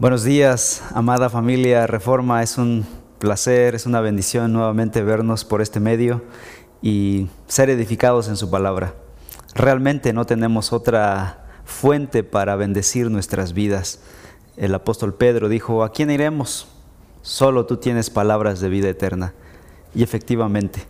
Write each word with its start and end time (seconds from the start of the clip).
Buenos 0.00 0.24
días, 0.24 0.82
amada 0.92 1.30
familia 1.30 1.86
Reforma. 1.86 2.42
Es 2.42 2.58
un 2.58 2.84
placer, 3.20 3.76
es 3.76 3.86
una 3.86 4.00
bendición 4.00 4.52
nuevamente 4.52 5.04
vernos 5.04 5.44
por 5.44 5.62
este 5.62 5.78
medio 5.78 6.24
y 6.82 7.28
ser 7.46 7.70
edificados 7.70 8.26
en 8.26 8.36
su 8.36 8.50
palabra. 8.50 8.94
Realmente 9.54 10.12
no 10.12 10.26
tenemos 10.26 10.72
otra 10.72 11.46
fuente 11.64 12.24
para 12.24 12.56
bendecir 12.56 13.08
nuestras 13.08 13.52
vidas. 13.52 14.00
El 14.56 14.74
apóstol 14.74 15.14
Pedro 15.14 15.48
dijo, 15.48 15.84
¿a 15.84 15.92
quién 15.92 16.10
iremos? 16.10 16.66
Solo 17.22 17.64
tú 17.64 17.76
tienes 17.76 18.10
palabras 18.10 18.58
de 18.58 18.70
vida 18.70 18.88
eterna. 18.88 19.32
Y 19.94 20.02
efectivamente, 20.02 20.88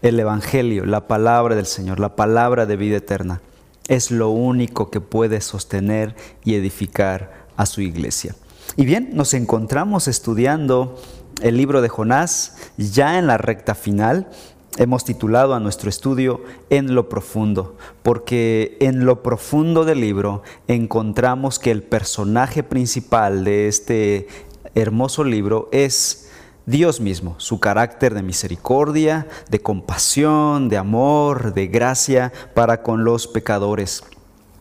el 0.00 0.20
Evangelio, 0.20 0.86
la 0.86 1.08
palabra 1.08 1.56
del 1.56 1.66
Señor, 1.66 1.98
la 1.98 2.14
palabra 2.14 2.66
de 2.66 2.76
vida 2.76 2.98
eterna, 2.98 3.40
es 3.88 4.12
lo 4.12 4.28
único 4.28 4.90
que 4.90 5.00
puede 5.00 5.40
sostener 5.40 6.14
y 6.44 6.54
edificar 6.54 7.47
a 7.58 7.66
su 7.66 7.82
iglesia. 7.82 8.34
Y 8.76 8.86
bien, 8.86 9.10
nos 9.12 9.34
encontramos 9.34 10.08
estudiando 10.08 10.96
el 11.42 11.56
libro 11.56 11.82
de 11.82 11.88
Jonás 11.88 12.56
ya 12.78 13.18
en 13.18 13.26
la 13.26 13.36
recta 13.36 13.74
final. 13.74 14.30
Hemos 14.76 15.04
titulado 15.04 15.54
a 15.54 15.60
nuestro 15.60 15.90
estudio 15.90 16.42
En 16.70 16.94
lo 16.94 17.08
profundo, 17.08 17.76
porque 18.02 18.76
en 18.80 19.04
lo 19.04 19.22
profundo 19.24 19.84
del 19.84 20.00
libro 20.00 20.42
encontramos 20.68 21.58
que 21.58 21.72
el 21.72 21.82
personaje 21.82 22.62
principal 22.62 23.44
de 23.44 23.66
este 23.66 24.28
hermoso 24.76 25.24
libro 25.24 25.68
es 25.72 26.30
Dios 26.64 27.00
mismo, 27.00 27.34
su 27.38 27.58
carácter 27.58 28.14
de 28.14 28.22
misericordia, 28.22 29.26
de 29.50 29.60
compasión, 29.60 30.68
de 30.68 30.76
amor, 30.76 31.54
de 31.54 31.66
gracia 31.66 32.32
para 32.54 32.82
con 32.82 33.04
los 33.04 33.26
pecadores. 33.26 34.04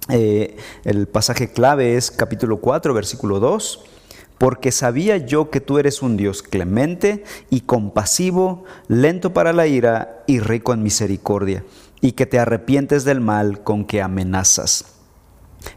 Eh, 0.09 0.57
el 0.83 1.07
pasaje 1.07 1.51
clave 1.51 1.95
es 1.95 2.11
capítulo 2.11 2.57
4, 2.57 2.93
versículo 2.93 3.39
2. 3.39 3.83
Porque 4.37 4.71
sabía 4.71 5.17
yo 5.17 5.49
que 5.49 5.61
tú 5.61 5.79
eres 5.79 6.03
un 6.03 6.15
Dios 6.15 6.43
clemente 6.43 7.23
y 7.49 7.61
compasivo, 7.61 8.65
lento 8.87 9.33
para 9.33 9.51
la 9.51 9.65
ira 9.65 10.23
y 10.27 10.39
rico 10.39 10.73
en 10.73 10.83
misericordia, 10.83 11.63
y 12.01 12.11
que 12.11 12.27
te 12.27 12.37
arrepientes 12.37 13.03
del 13.03 13.19
mal 13.19 13.63
con 13.63 13.83
que 13.83 13.99
amenazas. 14.01 14.97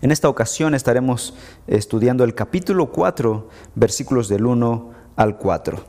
En 0.03 0.11
esta 0.11 0.29
ocasión 0.29 0.75
estaremos 0.75 1.35
estudiando 1.67 2.23
el 2.23 2.35
capítulo 2.35 2.93
4, 2.93 3.49
versículos 3.75 4.29
del 4.29 4.45
1 4.45 4.91
al 5.17 5.39
4. 5.39 5.85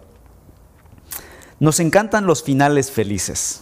Nos 1.59 1.79
encantan 1.79 2.25
los 2.25 2.41
finales 2.41 2.89
felices. 2.89 3.61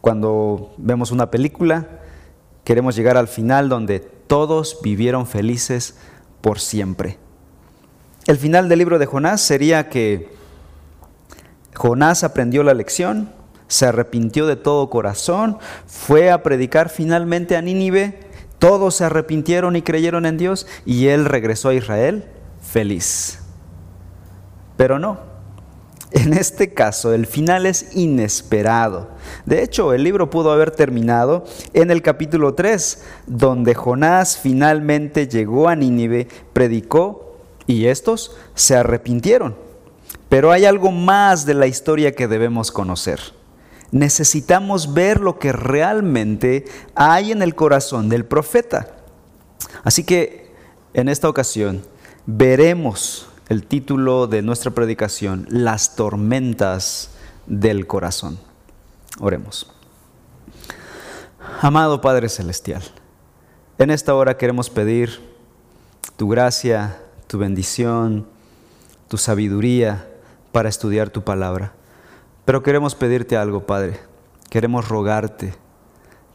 Cuando 0.00 0.74
vemos 0.76 1.10
una 1.10 1.30
película, 1.30 1.99
Queremos 2.64 2.96
llegar 2.96 3.16
al 3.16 3.28
final 3.28 3.68
donde 3.68 4.00
todos 4.00 4.78
vivieron 4.82 5.26
felices 5.26 5.96
por 6.40 6.60
siempre. 6.60 7.18
El 8.26 8.36
final 8.36 8.68
del 8.68 8.78
libro 8.78 8.98
de 8.98 9.06
Jonás 9.06 9.40
sería 9.40 9.88
que 9.88 10.28
Jonás 11.74 12.22
aprendió 12.24 12.62
la 12.62 12.74
lección, 12.74 13.32
se 13.66 13.86
arrepintió 13.86 14.46
de 14.46 14.56
todo 14.56 14.90
corazón, 14.90 15.58
fue 15.86 16.30
a 16.30 16.42
predicar 16.42 16.90
finalmente 16.90 17.56
a 17.56 17.62
Nínive, 17.62 18.20
todos 18.58 18.96
se 18.96 19.04
arrepintieron 19.04 19.74
y 19.76 19.82
creyeron 19.82 20.26
en 20.26 20.36
Dios 20.36 20.66
y 20.84 21.06
él 21.06 21.24
regresó 21.24 21.70
a 21.70 21.74
Israel 21.74 22.26
feliz. 22.60 23.38
Pero 24.76 24.98
no, 24.98 25.29
en 26.12 26.32
este 26.32 26.74
caso, 26.74 27.12
el 27.12 27.26
final 27.26 27.66
es 27.66 27.94
inesperado. 27.94 29.10
De 29.46 29.62
hecho, 29.62 29.92
el 29.92 30.02
libro 30.02 30.28
pudo 30.28 30.50
haber 30.50 30.72
terminado 30.72 31.44
en 31.72 31.90
el 31.90 32.02
capítulo 32.02 32.54
3, 32.54 33.04
donde 33.26 33.74
Jonás 33.74 34.36
finalmente 34.36 35.28
llegó 35.28 35.68
a 35.68 35.76
Nínive, 35.76 36.26
predicó 36.52 37.36
y 37.66 37.86
estos 37.86 38.36
se 38.54 38.76
arrepintieron. 38.76 39.56
Pero 40.28 40.50
hay 40.50 40.64
algo 40.64 40.90
más 40.90 41.46
de 41.46 41.54
la 41.54 41.68
historia 41.68 42.12
que 42.12 42.26
debemos 42.26 42.72
conocer. 42.72 43.20
Necesitamos 43.92 44.94
ver 44.94 45.20
lo 45.20 45.38
que 45.38 45.52
realmente 45.52 46.64
hay 46.94 47.32
en 47.32 47.42
el 47.42 47.54
corazón 47.54 48.08
del 48.08 48.24
profeta. 48.24 48.96
Así 49.84 50.04
que 50.04 50.52
en 50.92 51.08
esta 51.08 51.28
ocasión 51.28 51.82
veremos 52.26 53.29
el 53.50 53.66
título 53.66 54.28
de 54.28 54.42
nuestra 54.42 54.70
predicación, 54.70 55.44
Las 55.50 55.96
tormentas 55.96 57.10
del 57.46 57.88
corazón. 57.88 58.38
Oremos. 59.18 59.66
Amado 61.60 62.00
Padre 62.00 62.28
Celestial, 62.28 62.84
en 63.78 63.90
esta 63.90 64.14
hora 64.14 64.36
queremos 64.36 64.70
pedir 64.70 65.20
tu 66.16 66.28
gracia, 66.28 67.02
tu 67.26 67.38
bendición, 67.38 68.24
tu 69.08 69.18
sabiduría 69.18 70.08
para 70.52 70.68
estudiar 70.68 71.10
tu 71.10 71.22
palabra. 71.24 71.72
Pero 72.44 72.62
queremos 72.62 72.94
pedirte 72.94 73.36
algo, 73.36 73.66
Padre. 73.66 73.98
Queremos 74.48 74.88
rogarte 74.88 75.54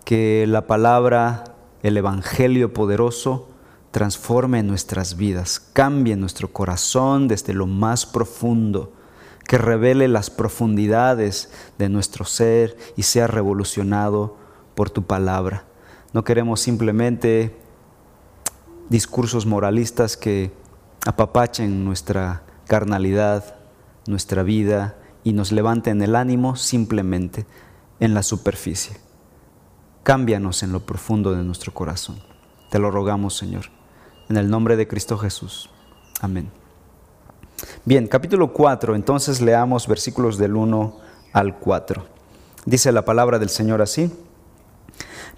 que 0.03 0.45
la 0.49 0.67
palabra, 0.67 1.45
el 1.81 1.95
Evangelio 1.95 2.73
poderoso, 2.73 3.47
transforme 3.95 4.61
nuestras 4.61 5.15
vidas, 5.15 5.61
cambie 5.71 6.17
nuestro 6.17 6.51
corazón 6.51 7.29
desde 7.29 7.53
lo 7.53 7.65
más 7.65 8.05
profundo, 8.05 8.91
que 9.47 9.57
revele 9.57 10.09
las 10.09 10.29
profundidades 10.29 11.49
de 11.77 11.87
nuestro 11.87 12.25
ser 12.25 12.75
y 12.97 13.03
sea 13.03 13.27
revolucionado 13.27 14.35
por 14.75 14.89
tu 14.89 15.03
palabra. 15.03 15.63
No 16.11 16.25
queremos 16.25 16.59
simplemente 16.59 17.55
discursos 18.89 19.45
moralistas 19.45 20.17
que 20.17 20.51
apapachen 21.05 21.85
nuestra 21.85 22.43
carnalidad, 22.67 23.55
nuestra 24.07 24.43
vida 24.43 24.97
y 25.23 25.31
nos 25.31 25.53
levanten 25.53 26.01
el 26.01 26.17
ánimo 26.17 26.57
simplemente 26.57 27.45
en 28.01 28.13
la 28.13 28.23
superficie. 28.23 28.97
Cámbianos 30.03 30.63
en 30.63 30.73
lo 30.73 30.85
profundo 30.85 31.31
de 31.31 31.45
nuestro 31.45 31.73
corazón. 31.73 32.19
Te 32.69 32.77
lo 32.77 32.91
rogamos, 32.91 33.37
Señor 33.37 33.73
en 34.29 34.37
el 34.37 34.49
nombre 34.49 34.75
de 34.75 34.87
Cristo 34.87 35.17
Jesús. 35.17 35.69
Amén. 36.21 36.49
Bien, 37.83 38.07
capítulo 38.07 38.53
4, 38.53 38.95
entonces 38.95 39.41
leamos 39.41 39.87
versículos 39.87 40.37
del 40.37 40.55
1 40.55 40.97
al 41.33 41.57
4. 41.57 42.05
Dice 42.65 42.91
la 42.91 43.05
palabra 43.05 43.39
del 43.39 43.49
Señor 43.49 43.81
así. 43.81 44.11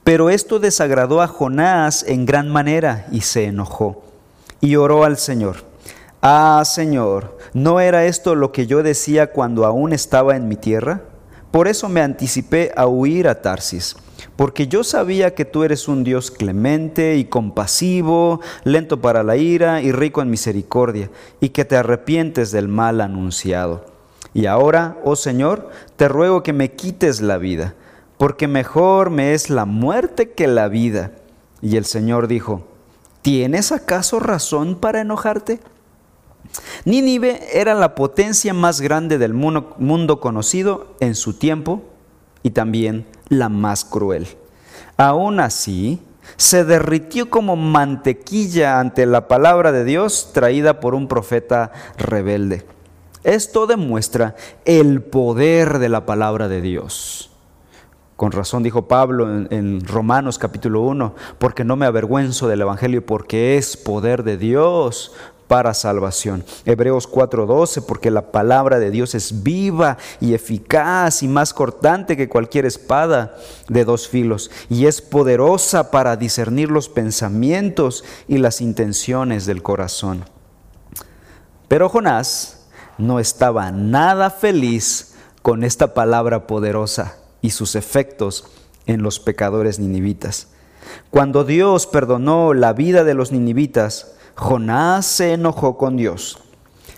Pero 0.04 0.30
esto 0.30 0.60
desagradó 0.60 1.22
a 1.22 1.28
Jonás 1.28 2.04
en 2.08 2.26
gran 2.26 2.50
manera 2.50 3.08
y 3.12 3.22
se 3.22 3.46
enojó 3.46 4.04
y 4.62 4.78
oró 4.78 5.04
al 5.04 5.18
Señor. 5.18 5.58
Ah, 6.22 6.64
Señor, 6.66 7.38
¿no 7.54 7.80
era 7.80 8.06
esto 8.06 8.34
lo 8.34 8.52
que 8.52 8.68
yo 8.68 8.84
decía 8.84 9.32
cuando 9.32 9.66
aún 9.66 9.94
estaba 9.94 10.36
en 10.36 10.48
mi 10.48 10.56
tierra? 10.56 11.02
Por 11.52 11.68
eso 11.68 11.90
me 11.90 12.02
anticipé 12.02 12.72
a 12.76 12.88
huir 12.88 13.28
a 13.28 13.42
Tarsis 13.42 13.96
porque 14.38 14.68
yo 14.68 14.84
sabía 14.84 15.36
que 15.36 15.46
tú 15.46 15.64
eres 15.64 15.88
un 15.88 16.04
Dios 16.04 16.32
clemente 16.32 17.18
y 17.18 17.26
compasivo, 17.26 18.40
lento 18.64 19.02
para 19.02 19.24
la 19.24 19.36
ira 19.36 19.82
y 19.82 19.92
rico 19.92 20.22
en 20.22 20.30
misericordia, 20.30 21.10
y 21.42 21.50
que 21.50 21.66
te 21.66 21.76
arrepientes 21.76 22.52
del 22.52 22.68
mal 22.68 23.02
anunciado. 23.02 23.86
Y 24.34 24.46
ahora, 24.46 24.98
oh 25.04 25.16
Señor, 25.16 25.70
te 25.96 26.08
ruego 26.08 26.44
que 26.44 26.54
me 26.54 26.74
quites 26.74 27.20
la 27.22 27.40
vida, 27.40 27.74
porque 28.20 28.48
mejor 28.48 29.10
me 29.10 29.34
es 29.34 29.50
la 29.50 29.66
muerte 29.66 30.32
que 30.32 30.48
la 30.48 30.68
vida. 30.68 31.14
Y 31.62 31.78
el 31.78 31.86
Señor 31.86 32.28
dijo, 32.28 32.68
¿tienes 33.24 33.72
acaso 33.72 34.20
razón 34.20 34.76
para 34.76 35.02
enojarte? 35.02 35.60
Nínive 36.86 37.40
era 37.54 37.74
la 37.74 37.96
potencia 37.96 38.54
más 38.54 38.82
grande 38.82 39.18
del 39.18 39.34
mundo, 39.34 40.20
conocido 40.20 40.96
en 41.00 41.16
su 41.16 41.34
tiempo 41.34 41.82
y 42.44 42.52
también 42.52 43.06
la 43.30 43.50
más 43.50 43.86
cruel. 43.86 44.28
Aún 44.98 45.40
así, 45.40 46.02
se 46.36 46.66
derritió 46.66 47.30
como 47.30 47.56
mantequilla 47.56 48.80
ante 48.80 49.06
la 49.06 49.28
palabra 49.28 49.72
de 49.72 49.84
Dios 49.84 50.32
traída 50.34 50.80
por 50.80 50.94
un 50.96 51.08
profeta 51.08 51.72
rebelde. 51.98 52.66
Esto 53.24 53.68
demuestra 53.68 54.36
el 54.66 55.02
poder 55.02 55.80
de 55.80 55.90
la 55.90 56.06
palabra 56.06 56.48
de 56.48 56.62
Dios. 56.62 57.32
Con 58.16 58.32
razón 58.32 58.64
dijo 58.64 58.88
Pablo 58.88 59.30
en, 59.30 59.86
Romanos 59.86 60.40
capítulo 60.40 60.82
1, 60.82 61.14
porque 61.38 61.64
no 61.64 61.76
me 61.76 61.86
avergüenzo 61.86 62.48
del 62.48 62.62
Evangelio, 62.62 63.06
porque 63.06 63.58
es 63.58 63.78
poder 63.78 64.24
de 64.24 64.38
Dios 64.38 65.14
para 65.48 65.74
salvación. 65.74 66.44
Hebreos 66.66 67.08
4:12, 67.08 67.82
porque 67.82 68.12
la 68.12 68.32
palabra 68.32 68.80
de 68.80 68.92
Dios 68.92 69.16
es 69.16 69.44
viva 69.44 69.98
y 70.20 70.34
eficaz 70.34 71.24
y 71.24 71.28
más 71.28 71.54
cortante 71.54 72.18
que 72.18 72.30
cualquier 72.30 72.66
espada 72.66 73.38
de 73.68 73.86
dos 73.86 74.08
filos, 74.08 74.52
y 74.70 74.86
es 74.86 75.02
poderosa 75.02 75.92
para 75.92 76.16
discernir 76.16 76.70
los 76.70 76.90
pensamientos 76.90 78.04
y 78.28 78.38
las 78.38 78.62
intenciones 78.62 79.46
del 79.46 79.64
corazón. 79.64 80.26
Pero 81.68 81.90
Jonás 81.90 82.68
no 82.98 83.20
estaba 83.20 83.72
nada 83.72 84.30
feliz 84.30 85.16
con 85.42 85.64
esta 85.64 85.94
palabra 85.94 86.48
poderosa 86.48 87.18
y 87.42 87.52
sus 87.52 87.76
efectos 87.76 88.46
en 88.86 89.02
los 89.02 89.20
pecadores 89.20 89.80
ninivitas. 89.80 90.48
Cuando 91.10 91.44
Dios 91.44 91.88
perdonó 91.88 92.54
la 92.54 92.74
vida 92.74 93.04
de 93.04 93.14
los 93.14 93.32
ninivitas, 93.32 94.17
Jonás 94.38 95.08
se 95.08 95.34
enojó 95.34 95.78
con 95.78 95.98
Dios. 95.98 96.38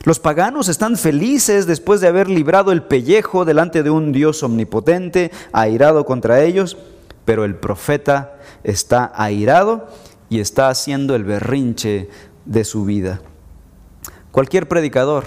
Los 0.04 0.20
paganos 0.20 0.68
están 0.68 0.98
felices 0.98 1.66
después 1.66 2.02
de 2.02 2.08
haber 2.08 2.30
librado 2.30 2.72
el 2.72 2.84
pellejo 2.84 3.46
delante 3.46 3.82
de 3.82 3.90
un 3.90 4.12
Dios 4.12 4.44
omnipotente, 4.44 5.32
airado 5.54 6.06
contra 6.06 6.42
ellos, 6.42 6.78
pero 7.24 7.46
el 7.46 7.56
profeta 7.56 8.38
está 8.64 9.12
airado 9.16 9.88
y 10.30 10.42
está 10.42 10.70
haciendo 10.70 11.16
el 11.16 11.24
berrinche 11.24 12.10
de 12.46 12.64
su 12.66 12.84
vida. 12.84 13.22
Cualquier 14.32 14.68
predicador 14.68 15.26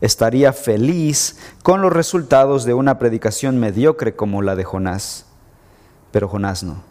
estaría 0.00 0.52
feliz 0.52 1.38
con 1.62 1.82
los 1.82 1.92
resultados 1.92 2.64
de 2.64 2.74
una 2.74 2.98
predicación 2.98 3.58
mediocre 3.58 4.16
como 4.16 4.42
la 4.42 4.56
de 4.56 4.64
Jonás, 4.64 5.26
pero 6.10 6.28
Jonás 6.28 6.64
no. 6.64 6.82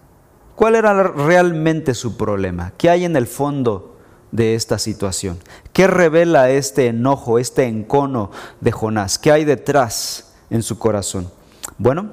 ¿Cuál 0.56 0.76
era 0.76 1.04
realmente 1.04 1.94
su 1.94 2.16
problema? 2.16 2.74
¿Qué 2.78 2.90
hay 2.90 3.06
en 3.06 3.16
el 3.16 3.28
fondo 3.28 3.93
de 4.34 4.56
esta 4.56 4.80
situación? 4.80 5.38
¿Qué 5.72 5.88
revela 5.88 6.50
este 6.50 6.88
enojo, 6.88 7.38
este 7.38 7.66
encono 7.66 8.32
de 8.60 8.72
Jonás? 8.72 9.20
¿Qué 9.20 9.32
hay 9.32 9.46
detrás 9.46 10.34
en 10.50 10.64
su 10.64 10.80
corazón? 10.80 11.30
Bueno, 11.78 12.10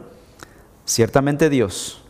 ciertamente 0.84 1.48
Dios 1.48 2.04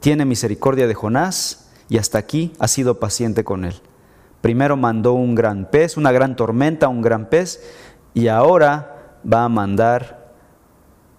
tiene 0.00 0.24
misericordia 0.24 0.86
de 0.88 0.94
Jonás 0.94 1.68
y 1.90 1.98
hasta 1.98 2.18
aquí 2.18 2.54
ha 2.58 2.68
sido 2.68 2.98
paciente 2.98 3.44
con 3.44 3.66
él. 3.66 3.74
Primero 4.40 4.78
mandó 4.78 5.12
un 5.12 5.34
gran 5.34 5.66
pez, 5.70 5.98
una 5.98 6.10
gran 6.10 6.36
tormenta, 6.36 6.88
un 6.88 7.02
gran 7.02 7.26
pez, 7.26 7.62
y 8.14 8.28
ahora 8.28 9.18
va 9.30 9.44
a 9.44 9.50
mandar 9.50 10.32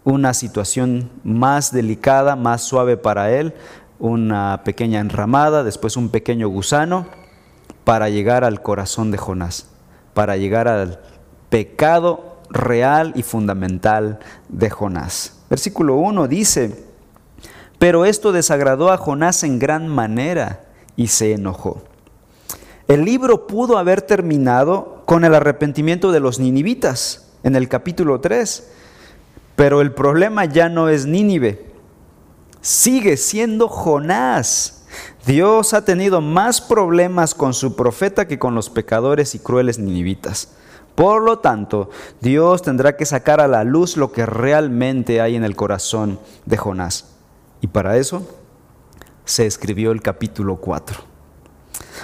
una 0.04 0.34
situación 0.34 1.12
más 1.24 1.72
delicada, 1.72 2.36
más 2.36 2.64
suave 2.64 2.98
para 2.98 3.32
él, 3.32 3.54
una 4.00 4.64
pequeña 4.66 5.00
enramada, 5.00 5.64
después 5.64 5.96
un 5.96 6.10
pequeño 6.10 6.50
gusano, 6.50 7.06
para 7.84 8.10
llegar 8.10 8.44
al 8.44 8.62
corazón 8.62 9.12
de 9.12 9.18
Jonás, 9.18 9.68
para 10.14 10.38
llegar 10.38 10.68
al 10.68 11.00
pecado 11.50 12.38
real 12.50 13.14
y 13.16 13.24
fundamental 13.24 14.20
de 14.50 14.70
Jonás. 14.70 15.40
Versículo 15.50 15.96
1 15.96 16.28
dice, 16.28 16.86
pero 17.80 18.06
esto 18.06 18.32
desagradó 18.32 18.92
a 18.92 18.98
Jonás 18.98 19.44
en 19.44 19.58
gran 19.58 19.88
manera 19.88 20.66
y 20.96 21.08
se 21.08 21.34
enojó. 21.34 21.82
El 22.88 23.06
libro 23.06 23.48
pudo 23.48 23.78
haber 23.78 24.02
terminado 24.02 25.04
con 25.06 25.24
el 25.26 25.34
arrepentimiento 25.34 26.12
de 26.12 26.20
los 26.20 26.40
ninivitas 26.40 27.32
en 27.44 27.56
el 27.56 27.68
capítulo 27.70 28.20
3, 28.20 28.72
pero 29.56 29.82
el 29.82 29.94
problema 29.94 30.46
ya 30.46 30.70
no 30.70 30.90
es 30.90 31.06
Nínive, 31.06 31.72
sigue 32.62 33.18
siendo 33.18 33.68
Jonás. 33.68 34.81
Dios 35.26 35.74
ha 35.74 35.86
tenido 35.86 36.20
más 36.20 36.62
problemas 36.62 37.36
con 37.36 37.54
su 37.54 37.76
profeta 37.76 38.28
que 38.28 38.40
con 38.40 38.56
los 38.56 38.70
pecadores 38.70 39.36
y 39.36 39.40
crueles 39.40 39.78
ninivitas. 39.78 40.54
Por 40.96 41.22
lo 41.22 41.40
tanto, 41.40 41.90
Dios 42.20 42.62
tendrá 42.62 42.98
que 42.98 43.06
sacar 43.06 43.40
a 43.40 43.48
la 43.48 43.64
luz 43.64 43.98
lo 43.98 44.12
que 44.12 44.26
realmente 44.26 45.22
hay 45.22 45.36
en 45.36 45.44
el 45.44 45.56
corazón 45.56 46.20
de 46.46 46.58
Jonás. 46.58 47.06
Y 47.62 47.68
para 47.68 47.98
eso 47.98 48.28
se 49.24 49.46
escribió 49.46 49.92
el 49.92 50.02
capítulo 50.02 50.58
4. 50.58 51.00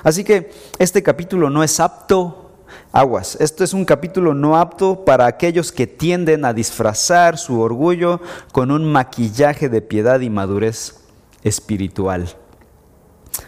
Así 0.04 0.24
que 0.24 0.52
este 0.78 1.02
capítulo 1.04 1.50
no 1.50 1.64
es 1.64 1.80
apto 1.80 2.44
Aguas, 2.92 3.38
esto 3.40 3.64
es 3.64 3.74
un 3.74 3.86
capítulo 3.86 4.34
no 4.34 4.58
apto 4.58 5.06
para 5.06 5.26
aquellos 5.26 5.72
que 5.72 5.88
tienden 5.88 6.46
a 6.46 6.54
disfrazar 6.54 7.38
su 7.38 7.60
orgullo 7.62 8.20
con 8.52 8.72
un 8.72 8.86
maquillaje 8.92 9.70
de 9.70 9.82
piedad 9.82 10.20
y 10.20 10.30
madurez 10.30 11.02
espiritual. 11.44 12.36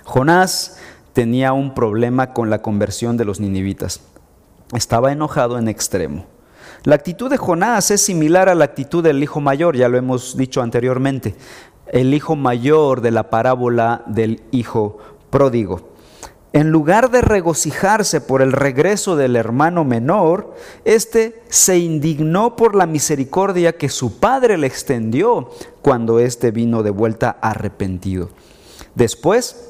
Jonás 0.03 0.77
tenía 1.13 1.53
un 1.53 1.73
problema 1.73 2.33
con 2.33 2.49
la 2.49 2.61
conversión 2.61 3.17
de 3.17 3.25
los 3.25 3.39
ninivitas. 3.39 4.01
Estaba 4.73 5.11
enojado 5.11 5.57
en 5.57 5.67
extremo. 5.67 6.25
La 6.83 6.95
actitud 6.95 7.29
de 7.29 7.37
Jonás 7.37 7.91
es 7.91 8.01
similar 8.01 8.49
a 8.49 8.55
la 8.55 8.65
actitud 8.65 9.03
del 9.03 9.21
hijo 9.21 9.41
mayor, 9.41 9.75
ya 9.75 9.89
lo 9.89 9.97
hemos 9.97 10.37
dicho 10.37 10.61
anteriormente, 10.61 11.35
el 11.87 12.13
hijo 12.13 12.35
mayor 12.35 13.01
de 13.01 13.11
la 13.11 13.29
parábola 13.29 14.03
del 14.07 14.43
hijo 14.51 14.99
pródigo 15.29 15.89
en 16.51 16.71
lugar 16.71 17.11
de 17.11 17.21
regocijarse 17.21 18.21
por 18.21 18.41
el 18.41 18.51
regreso 18.51 19.15
del 19.15 19.35
hermano 19.35 19.83
menor, 19.83 20.55
éste 20.83 21.43
se 21.49 21.77
indignó 21.77 22.55
por 22.55 22.73
la 22.73 22.87
misericordia 22.87 23.77
que 23.77 23.89
su 23.89 24.19
padre 24.19 24.57
le 24.57 24.65
extendió 24.65 25.51
cuando 25.83 26.19
éste 26.19 26.49
vino 26.49 26.81
de 26.81 26.89
vuelta 26.89 27.37
arrepentido. 27.41 28.29
Después, 28.95 29.68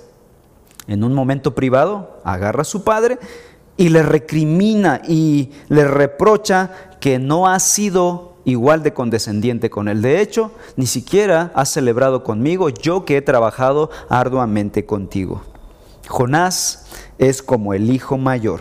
en 0.89 1.03
un 1.03 1.13
momento 1.13 1.53
privado, 1.53 2.19
agarra 2.24 2.63
a 2.63 2.65
su 2.65 2.83
padre 2.83 3.19
y 3.77 3.89
le 3.89 4.01
recrimina 4.03 5.01
y 5.07 5.51
le 5.69 5.86
reprocha 5.88 6.97
que 7.00 7.19
no 7.19 7.47
ha 7.47 7.59
sido 7.59 8.33
igual 8.44 8.81
de 8.81 8.91
condescendiente 8.91 9.69
con 9.69 9.88
él. 9.88 10.01
De 10.01 10.19
hecho, 10.19 10.51
ni 10.75 10.88
siquiera 10.88 11.51
ha 11.53 11.65
celebrado 11.65 12.24
conmigo, 12.24 12.69
yo 12.69 13.06
que 13.06 13.18
he 13.18 13.21
trabajado 13.21 13.91
arduamente 14.09 14.88
contigo. 14.88 15.44
Jonás 16.07 16.88
es 17.19 17.44
como 17.44 17.75
el 17.75 17.91
hijo 17.91 18.18
mayor. 18.18 18.59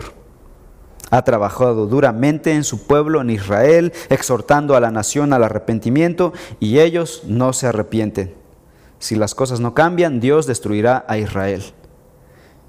Ha 1.09 1.23
trabajado 1.23 1.87
duramente 1.87 2.53
en 2.53 2.63
su 2.63 2.85
pueblo, 2.85 3.21
en 3.21 3.31
Israel, 3.31 3.91
exhortando 4.09 4.75
a 4.75 4.79
la 4.79 4.91
nación 4.91 5.33
al 5.33 5.43
arrepentimiento 5.43 6.31
y 6.59 6.77
ellos 6.77 7.23
no 7.25 7.53
se 7.53 7.65
arrepienten. 7.65 8.35
Si 8.99 9.15
las 9.15 9.33
cosas 9.33 9.59
no 9.59 9.73
cambian, 9.73 10.19
Dios 10.19 10.45
destruirá 10.45 11.05
a 11.07 11.17
Israel. 11.17 11.63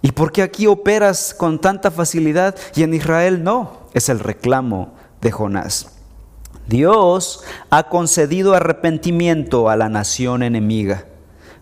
¿Y 0.02 0.12
por 0.12 0.32
qué 0.32 0.42
aquí 0.42 0.66
operas 0.66 1.34
con 1.36 1.60
tanta 1.60 1.90
facilidad 1.90 2.56
y 2.74 2.82
en 2.82 2.94
Israel 2.94 3.44
no? 3.44 3.88
Es 3.92 4.08
el 4.08 4.18
reclamo 4.18 4.94
de 5.20 5.30
Jonás. 5.30 5.92
Dios 6.66 7.42
ha 7.68 7.88
concedido 7.88 8.54
arrepentimiento 8.54 9.68
a 9.68 9.76
la 9.76 9.88
nación 9.88 10.42
enemiga 10.42 11.06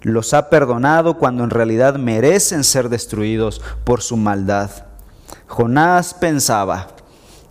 los 0.02 0.34
ha 0.34 0.48
perdonado 0.50 1.18
cuando 1.18 1.44
en 1.44 1.50
realidad 1.50 1.96
merecen 1.96 2.64
ser 2.64 2.88
destruidos 2.88 3.60
por 3.84 4.02
su 4.02 4.16
maldad. 4.16 4.70
Jonás 5.46 6.14
pensaba 6.14 6.88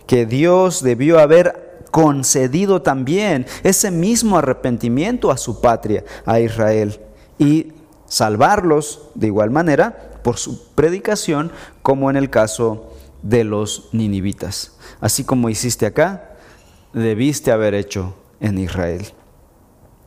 que 0.06 0.24
Dios 0.24 0.82
debió 0.82 1.18
haber 1.18 1.84
concedido 1.90 2.82
también 2.82 3.46
ese 3.62 3.90
mismo 3.90 4.38
arrepentimiento 4.38 5.30
a 5.30 5.36
su 5.36 5.60
patria, 5.60 6.04
a 6.24 6.40
Israel, 6.40 7.00
y 7.38 7.72
salvarlos 8.06 9.10
de 9.14 9.26
igual 9.26 9.50
manera 9.50 10.07
por 10.22 10.36
su 10.36 10.72
predicación, 10.74 11.52
como 11.82 12.10
en 12.10 12.16
el 12.16 12.30
caso 12.30 12.92
de 13.22 13.44
los 13.44 13.88
ninivitas. 13.92 14.76
Así 15.00 15.24
como 15.24 15.48
hiciste 15.48 15.86
acá, 15.86 16.36
debiste 16.92 17.52
haber 17.52 17.74
hecho 17.74 18.14
en 18.40 18.58
Israel. 18.58 19.06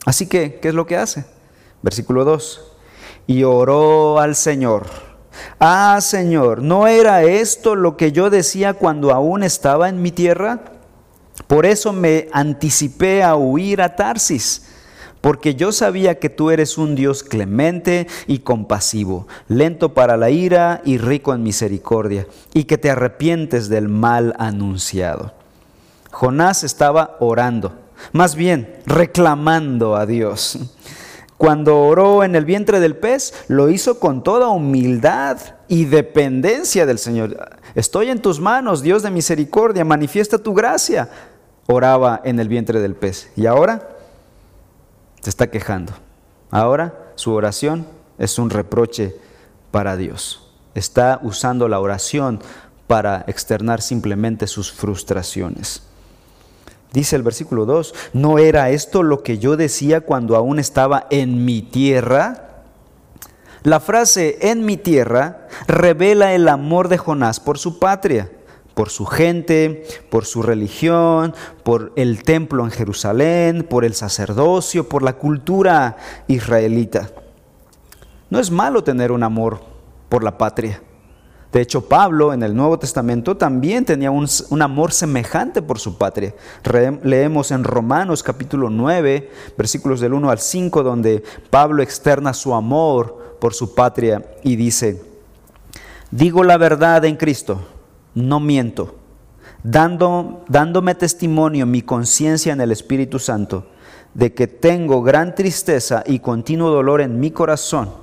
Así 0.04 0.26
que, 0.26 0.58
¿qué 0.60 0.68
es 0.68 0.74
lo 0.74 0.86
que 0.86 0.96
hace? 0.96 1.24
Versículo 1.82 2.24
2. 2.24 2.60
Y 3.26 3.44
oró 3.44 4.18
al 4.18 4.34
Señor. 4.34 4.86
Ah, 5.58 5.98
Señor, 6.00 6.62
¿no 6.62 6.86
era 6.86 7.22
esto 7.22 7.74
lo 7.74 7.96
que 7.96 8.12
yo 8.12 8.30
decía 8.30 8.74
cuando 8.74 9.12
aún 9.12 9.42
estaba 9.42 9.88
en 9.88 10.02
mi 10.02 10.10
tierra? 10.10 10.60
Por 11.46 11.66
eso 11.66 11.92
me 11.92 12.28
anticipé 12.32 13.22
a 13.22 13.36
huir 13.36 13.80
a 13.80 13.96
Tarsis, 13.96 14.68
porque 15.22 15.54
yo 15.54 15.72
sabía 15.72 16.18
que 16.18 16.28
tú 16.28 16.50
eres 16.50 16.76
un 16.76 16.94
Dios 16.94 17.22
clemente 17.22 18.06
y 18.26 18.40
compasivo, 18.40 19.26
lento 19.48 19.94
para 19.94 20.18
la 20.18 20.28
ira 20.28 20.82
y 20.84 20.98
rico 20.98 21.32
en 21.32 21.42
misericordia, 21.42 22.26
y 22.52 22.64
que 22.64 22.76
te 22.76 22.90
arrepientes 22.90 23.70
del 23.70 23.88
mal 23.88 24.34
anunciado. 24.38 25.32
Jonás 26.10 26.64
estaba 26.64 27.16
orando, 27.20 27.72
más 28.12 28.34
bien 28.34 28.76
reclamando 28.84 29.96
a 29.96 30.04
Dios. 30.06 30.58
Cuando 31.38 31.80
oró 31.80 32.24
en 32.24 32.36
el 32.36 32.44
vientre 32.44 32.80
del 32.80 32.96
pez, 32.96 33.32
lo 33.48 33.68
hizo 33.70 33.98
con 33.98 34.22
toda 34.22 34.48
humildad 34.48 35.38
y 35.68 35.86
dependencia 35.86 36.84
del 36.84 36.98
Señor. 36.98 37.36
Estoy 37.74 38.10
en 38.10 38.22
tus 38.22 38.38
manos, 38.38 38.82
Dios 38.82 39.02
de 39.02 39.10
misericordia, 39.10 39.84
manifiesta 39.84 40.38
tu 40.38 40.52
gracia. 40.52 41.08
Oraba 41.66 42.20
en 42.24 42.38
el 42.38 42.48
vientre 42.48 42.80
del 42.80 42.94
pez. 42.94 43.30
Y 43.34 43.46
ahora 43.46 43.91
se 45.22 45.30
está 45.30 45.50
quejando. 45.50 45.92
Ahora 46.50 47.12
su 47.14 47.32
oración 47.32 47.86
es 48.18 48.38
un 48.38 48.50
reproche 48.50 49.16
para 49.70 49.96
Dios. 49.96 50.50
Está 50.74 51.20
usando 51.22 51.68
la 51.68 51.80
oración 51.80 52.40
para 52.86 53.24
externar 53.26 53.80
simplemente 53.80 54.46
sus 54.46 54.72
frustraciones. 54.72 55.84
Dice 56.92 57.16
el 57.16 57.22
versículo 57.22 57.64
2, 57.64 57.94
¿no 58.12 58.38
era 58.38 58.68
esto 58.70 59.02
lo 59.02 59.22
que 59.22 59.38
yo 59.38 59.56
decía 59.56 60.02
cuando 60.02 60.36
aún 60.36 60.58
estaba 60.58 61.06
en 61.10 61.44
mi 61.44 61.62
tierra? 61.62 62.64
La 63.62 63.80
frase 63.80 64.38
en 64.42 64.66
mi 64.66 64.76
tierra 64.76 65.46
revela 65.68 66.34
el 66.34 66.48
amor 66.48 66.88
de 66.88 66.98
Jonás 66.98 67.40
por 67.40 67.58
su 67.58 67.78
patria, 67.78 68.30
por 68.74 68.90
su 68.90 69.06
gente, 69.06 69.84
por 70.10 70.24
su 70.24 70.42
religión, 70.42 71.34
por 71.62 71.92
el 71.96 72.22
templo 72.22 72.64
en 72.64 72.70
Jerusalén, 72.70 73.66
por 73.68 73.84
el 73.84 73.94
sacerdocio, 73.94 74.88
por 74.88 75.02
la 75.02 75.14
cultura 75.14 75.96
israelita. 76.28 77.10
No 78.30 78.38
es 78.38 78.50
malo 78.50 78.82
tener 78.82 79.12
un 79.12 79.22
amor 79.22 79.60
por 80.08 80.24
la 80.24 80.38
patria. 80.38 80.82
De 81.52 81.60
hecho, 81.60 81.86
Pablo 81.86 82.32
en 82.32 82.42
el 82.42 82.56
Nuevo 82.56 82.78
Testamento 82.78 83.36
también 83.36 83.84
tenía 83.84 84.10
un, 84.10 84.26
amor 84.62 84.90
semejante 84.90 85.60
por 85.60 85.78
su 85.78 85.98
patria. 85.98 86.34
leemos 87.02 87.50
en 87.50 87.62
Romanos 87.62 88.22
capítulo 88.22 88.70
9, 88.70 89.30
versículos 89.58 90.00
del 90.00 90.14
1 90.14 90.30
al 90.30 90.38
5, 90.38 90.82
donde 90.82 91.22
Pablo 91.50 91.82
externa 91.82 92.32
su 92.32 92.54
amor 92.54 93.36
por 93.38 93.52
su 93.52 93.74
patria 93.74 94.24
y 94.42 94.56
dice, 94.56 95.02
digo 96.10 96.42
la 96.42 96.56
verdad 96.56 97.04
en 97.04 97.16
Cristo, 97.16 97.60
no 98.14 98.40
miento, 98.40 98.96
dando, 99.62 100.44
dándome 100.48 100.94
testimonio 100.94 101.66
mi 101.66 101.82
conciencia 101.82 102.52
en 102.52 102.60
el 102.60 102.72
Espíritu 102.72 103.18
Santo 103.18 103.66
de 104.14 104.34
que 104.34 104.46
tengo 104.46 105.02
gran 105.02 105.34
tristeza 105.34 106.04
y 106.06 106.18
continuo 106.18 106.70
dolor 106.70 107.00
en 107.00 107.18
mi 107.18 107.30
corazón 107.30 108.01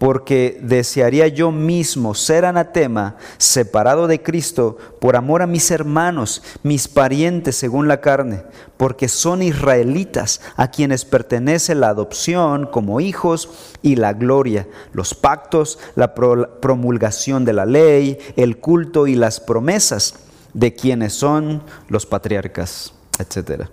porque 0.00 0.58
desearía 0.62 1.28
yo 1.28 1.52
mismo 1.52 2.14
ser 2.14 2.46
anatema, 2.46 3.16
separado 3.36 4.06
de 4.06 4.22
Cristo, 4.22 4.78
por 4.98 5.14
amor 5.14 5.42
a 5.42 5.46
mis 5.46 5.70
hermanos, 5.70 6.42
mis 6.62 6.88
parientes 6.88 7.56
según 7.56 7.86
la 7.86 8.00
carne, 8.00 8.44
porque 8.78 9.08
son 9.08 9.42
israelitas 9.42 10.40
a 10.56 10.70
quienes 10.70 11.04
pertenece 11.04 11.74
la 11.74 11.90
adopción 11.90 12.64
como 12.64 13.02
hijos 13.02 13.50
y 13.82 13.96
la 13.96 14.14
gloria, 14.14 14.66
los 14.94 15.12
pactos, 15.12 15.78
la 15.96 16.14
promulgación 16.14 17.44
de 17.44 17.52
la 17.52 17.66
ley, 17.66 18.16
el 18.36 18.56
culto 18.56 19.06
y 19.06 19.16
las 19.16 19.38
promesas 19.38 20.14
de 20.54 20.74
quienes 20.74 21.12
son 21.12 21.62
los 21.88 22.06
patriarcas, 22.06 22.94
etc. 23.18 23.66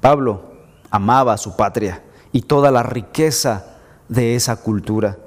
Pablo 0.00 0.42
amaba 0.90 1.34
a 1.34 1.38
su 1.38 1.54
patria 1.54 2.02
y 2.32 2.42
toda 2.42 2.72
la 2.72 2.82
riqueza 2.82 3.77
de 4.08 4.34
esa 4.34 4.56
cultura. 4.56 5.18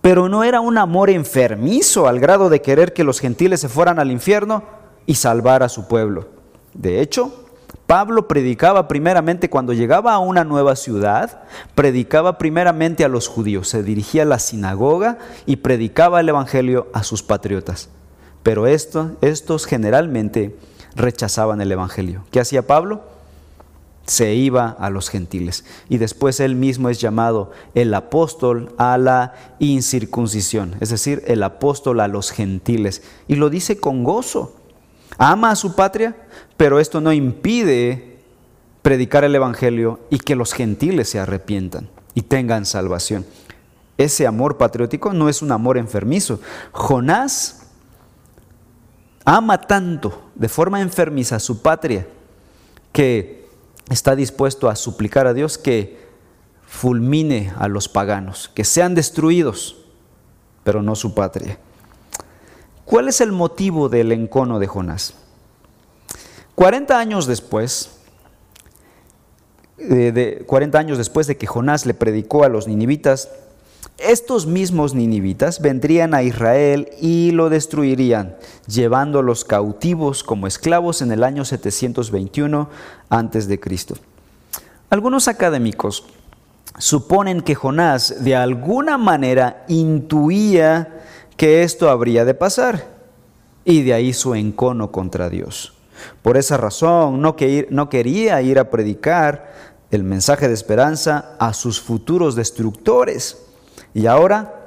Pero 0.00 0.28
no 0.28 0.44
era 0.44 0.60
un 0.60 0.78
amor 0.78 1.10
enfermizo 1.10 2.08
al 2.08 2.20
grado 2.20 2.48
de 2.48 2.62
querer 2.62 2.92
que 2.92 3.04
los 3.04 3.20
gentiles 3.20 3.60
se 3.60 3.68
fueran 3.68 3.98
al 3.98 4.10
infierno 4.10 4.62
y 5.06 5.14
salvar 5.16 5.62
a 5.62 5.68
su 5.68 5.88
pueblo. 5.88 6.28
De 6.72 7.00
hecho, 7.00 7.46
Pablo 7.86 8.28
predicaba 8.28 8.86
primeramente 8.86 9.50
cuando 9.50 9.72
llegaba 9.72 10.14
a 10.14 10.20
una 10.20 10.44
nueva 10.44 10.76
ciudad, 10.76 11.42
predicaba 11.74 12.38
primeramente 12.38 13.04
a 13.04 13.08
los 13.08 13.26
judíos, 13.26 13.68
se 13.68 13.82
dirigía 13.82 14.22
a 14.22 14.26
la 14.26 14.38
sinagoga 14.38 15.18
y 15.44 15.56
predicaba 15.56 16.20
el 16.20 16.28
Evangelio 16.28 16.86
a 16.92 17.02
sus 17.02 17.22
patriotas. 17.22 17.88
Pero 18.42 18.66
estos 18.66 19.66
generalmente 19.66 20.56
rechazaban 20.94 21.60
el 21.60 21.72
Evangelio. 21.72 22.24
¿Qué 22.30 22.40
hacía 22.40 22.66
Pablo? 22.66 23.02
Se 24.06 24.34
iba 24.34 24.70
a 24.70 24.90
los 24.90 25.08
gentiles. 25.08 25.64
Y 25.88 25.98
después 25.98 26.40
él 26.40 26.56
mismo 26.56 26.88
es 26.88 27.00
llamado 27.00 27.52
el 27.74 27.94
apóstol 27.94 28.74
a 28.76 28.98
la 28.98 29.34
incircuncisión, 29.58 30.76
es 30.80 30.90
decir, 30.90 31.22
el 31.26 31.42
apóstol 31.42 32.00
a 32.00 32.08
los 32.08 32.30
gentiles. 32.30 33.02
Y 33.28 33.36
lo 33.36 33.50
dice 33.50 33.78
con 33.78 34.04
gozo. 34.04 34.56
Ama 35.18 35.50
a 35.50 35.56
su 35.56 35.74
patria, 35.74 36.16
pero 36.56 36.80
esto 36.80 37.00
no 37.00 37.12
impide 37.12 38.18
predicar 38.82 39.24
el 39.24 39.34
Evangelio 39.34 40.00
y 40.10 40.18
que 40.18 40.34
los 40.34 40.52
gentiles 40.52 41.08
se 41.10 41.18
arrepientan 41.18 41.88
y 42.14 42.22
tengan 42.22 42.64
salvación. 42.64 43.26
Ese 43.98 44.26
amor 44.26 44.56
patriótico 44.56 45.12
no 45.12 45.28
es 45.28 45.42
un 45.42 45.52
amor 45.52 45.76
enfermizo. 45.76 46.40
Jonás 46.72 47.66
ama 49.24 49.60
tanto 49.60 50.30
de 50.34 50.48
forma 50.48 50.80
enfermiza 50.80 51.36
a 51.36 51.40
su 51.40 51.60
patria 51.60 52.06
que 52.92 53.39
está 53.90 54.16
dispuesto 54.16 54.70
a 54.70 54.76
suplicar 54.76 55.26
a 55.26 55.34
Dios 55.34 55.58
que 55.58 55.98
fulmine 56.66 57.52
a 57.58 57.68
los 57.68 57.88
paganos, 57.88 58.50
que 58.54 58.64
sean 58.64 58.94
destruidos, 58.94 59.76
pero 60.64 60.82
no 60.82 60.94
su 60.94 61.14
patria. 61.14 61.58
¿Cuál 62.84 63.08
es 63.08 63.20
el 63.20 63.32
motivo 63.32 63.88
del 63.88 64.12
encono 64.12 64.58
de 64.58 64.68
Jonás? 64.68 65.14
40 66.54 66.98
años 66.98 67.26
después, 67.26 67.90
eh, 69.78 70.12
de, 70.12 70.44
40 70.46 70.78
años 70.78 70.98
después 70.98 71.26
de 71.26 71.36
que 71.36 71.46
Jonás 71.46 71.86
le 71.86 71.94
predicó 71.94 72.44
a 72.44 72.48
los 72.48 72.68
ninivitas, 72.68 73.30
estos 74.02 74.46
mismos 74.46 74.94
ninivitas 74.94 75.60
vendrían 75.60 76.14
a 76.14 76.22
Israel 76.22 76.90
y 77.00 77.30
lo 77.32 77.50
destruirían, 77.50 78.36
llevándolos 78.66 79.44
cautivos 79.44 80.24
como 80.24 80.46
esclavos 80.46 81.02
en 81.02 81.12
el 81.12 81.24
año 81.24 81.44
721 81.44 82.68
a.C. 83.08 83.60
Algunos 84.88 85.28
académicos 85.28 86.04
suponen 86.78 87.42
que 87.42 87.54
Jonás 87.54 88.24
de 88.24 88.36
alguna 88.36 88.98
manera 88.98 89.64
intuía 89.68 91.00
que 91.36 91.62
esto 91.62 91.90
habría 91.90 92.24
de 92.24 92.34
pasar 92.34 92.86
y 93.64 93.82
de 93.82 93.94
ahí 93.94 94.12
su 94.12 94.34
encono 94.34 94.90
contra 94.90 95.28
Dios. 95.28 95.74
Por 96.22 96.36
esa 96.36 96.56
razón 96.56 97.20
no, 97.20 97.36
no 97.70 97.88
quería 97.88 98.42
ir 98.42 98.58
a 98.58 98.70
predicar 98.70 99.52
el 99.90 100.04
mensaje 100.04 100.48
de 100.48 100.54
esperanza 100.54 101.36
a 101.38 101.52
sus 101.52 101.80
futuros 101.80 102.34
destructores 102.34 103.49
y 103.94 104.06
ahora 104.06 104.60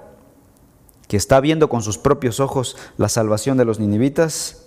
que 1.08 1.18
está 1.18 1.40
viendo 1.40 1.70
con 1.70 1.84
sus 1.84 1.98
propios 1.98 2.40
ojos 2.40 2.76
la 2.98 3.10
salvación 3.10 3.58
de 3.58 3.66
los 3.66 3.80
ninivitas, 3.80 4.66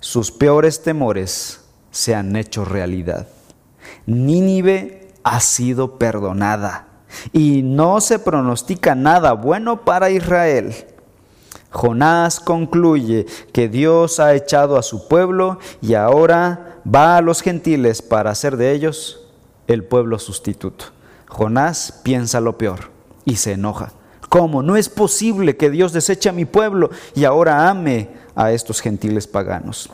sus 0.00 0.30
peores 0.30 0.82
temores 0.82 1.60
se 1.90 2.14
han 2.14 2.36
hecho 2.36 2.64
realidad. 2.64 3.28
Nínive 4.06 5.08
ha 5.22 5.40
sido 5.40 5.98
perdonada 5.98 6.88
y 7.32 7.62
no 7.62 8.00
se 8.00 8.18
pronostica 8.18 8.94
nada 8.94 9.32
bueno 9.32 9.84
para 9.84 10.10
Israel. 10.10 10.74
Jonás 11.70 12.40
concluye 12.40 13.26
que 13.52 13.68
Dios 13.68 14.18
ha 14.18 14.34
echado 14.34 14.78
a 14.78 14.82
su 14.82 15.08
pueblo 15.08 15.58
y 15.82 15.94
ahora 15.94 16.80
va 16.86 17.16
a 17.16 17.20
los 17.20 17.42
gentiles 17.42 18.00
para 18.00 18.30
hacer 18.30 18.56
de 18.56 18.72
ellos 18.72 19.28
el 19.66 19.84
pueblo 19.84 20.18
sustituto. 20.18 20.86
Jonás 21.28 22.00
piensa 22.02 22.40
lo 22.40 22.56
peor 22.56 22.95
y 23.26 23.36
se 23.36 23.52
enoja. 23.52 23.92
¿Cómo? 24.30 24.62
No 24.62 24.76
es 24.76 24.88
posible 24.88 25.58
que 25.58 25.68
Dios 25.68 25.92
deseche 25.92 26.30
a 26.30 26.32
mi 26.32 26.46
pueblo 26.46 26.90
y 27.14 27.24
ahora 27.24 27.68
ame 27.68 28.08
a 28.34 28.52
estos 28.52 28.80
gentiles 28.80 29.26
paganos. 29.26 29.90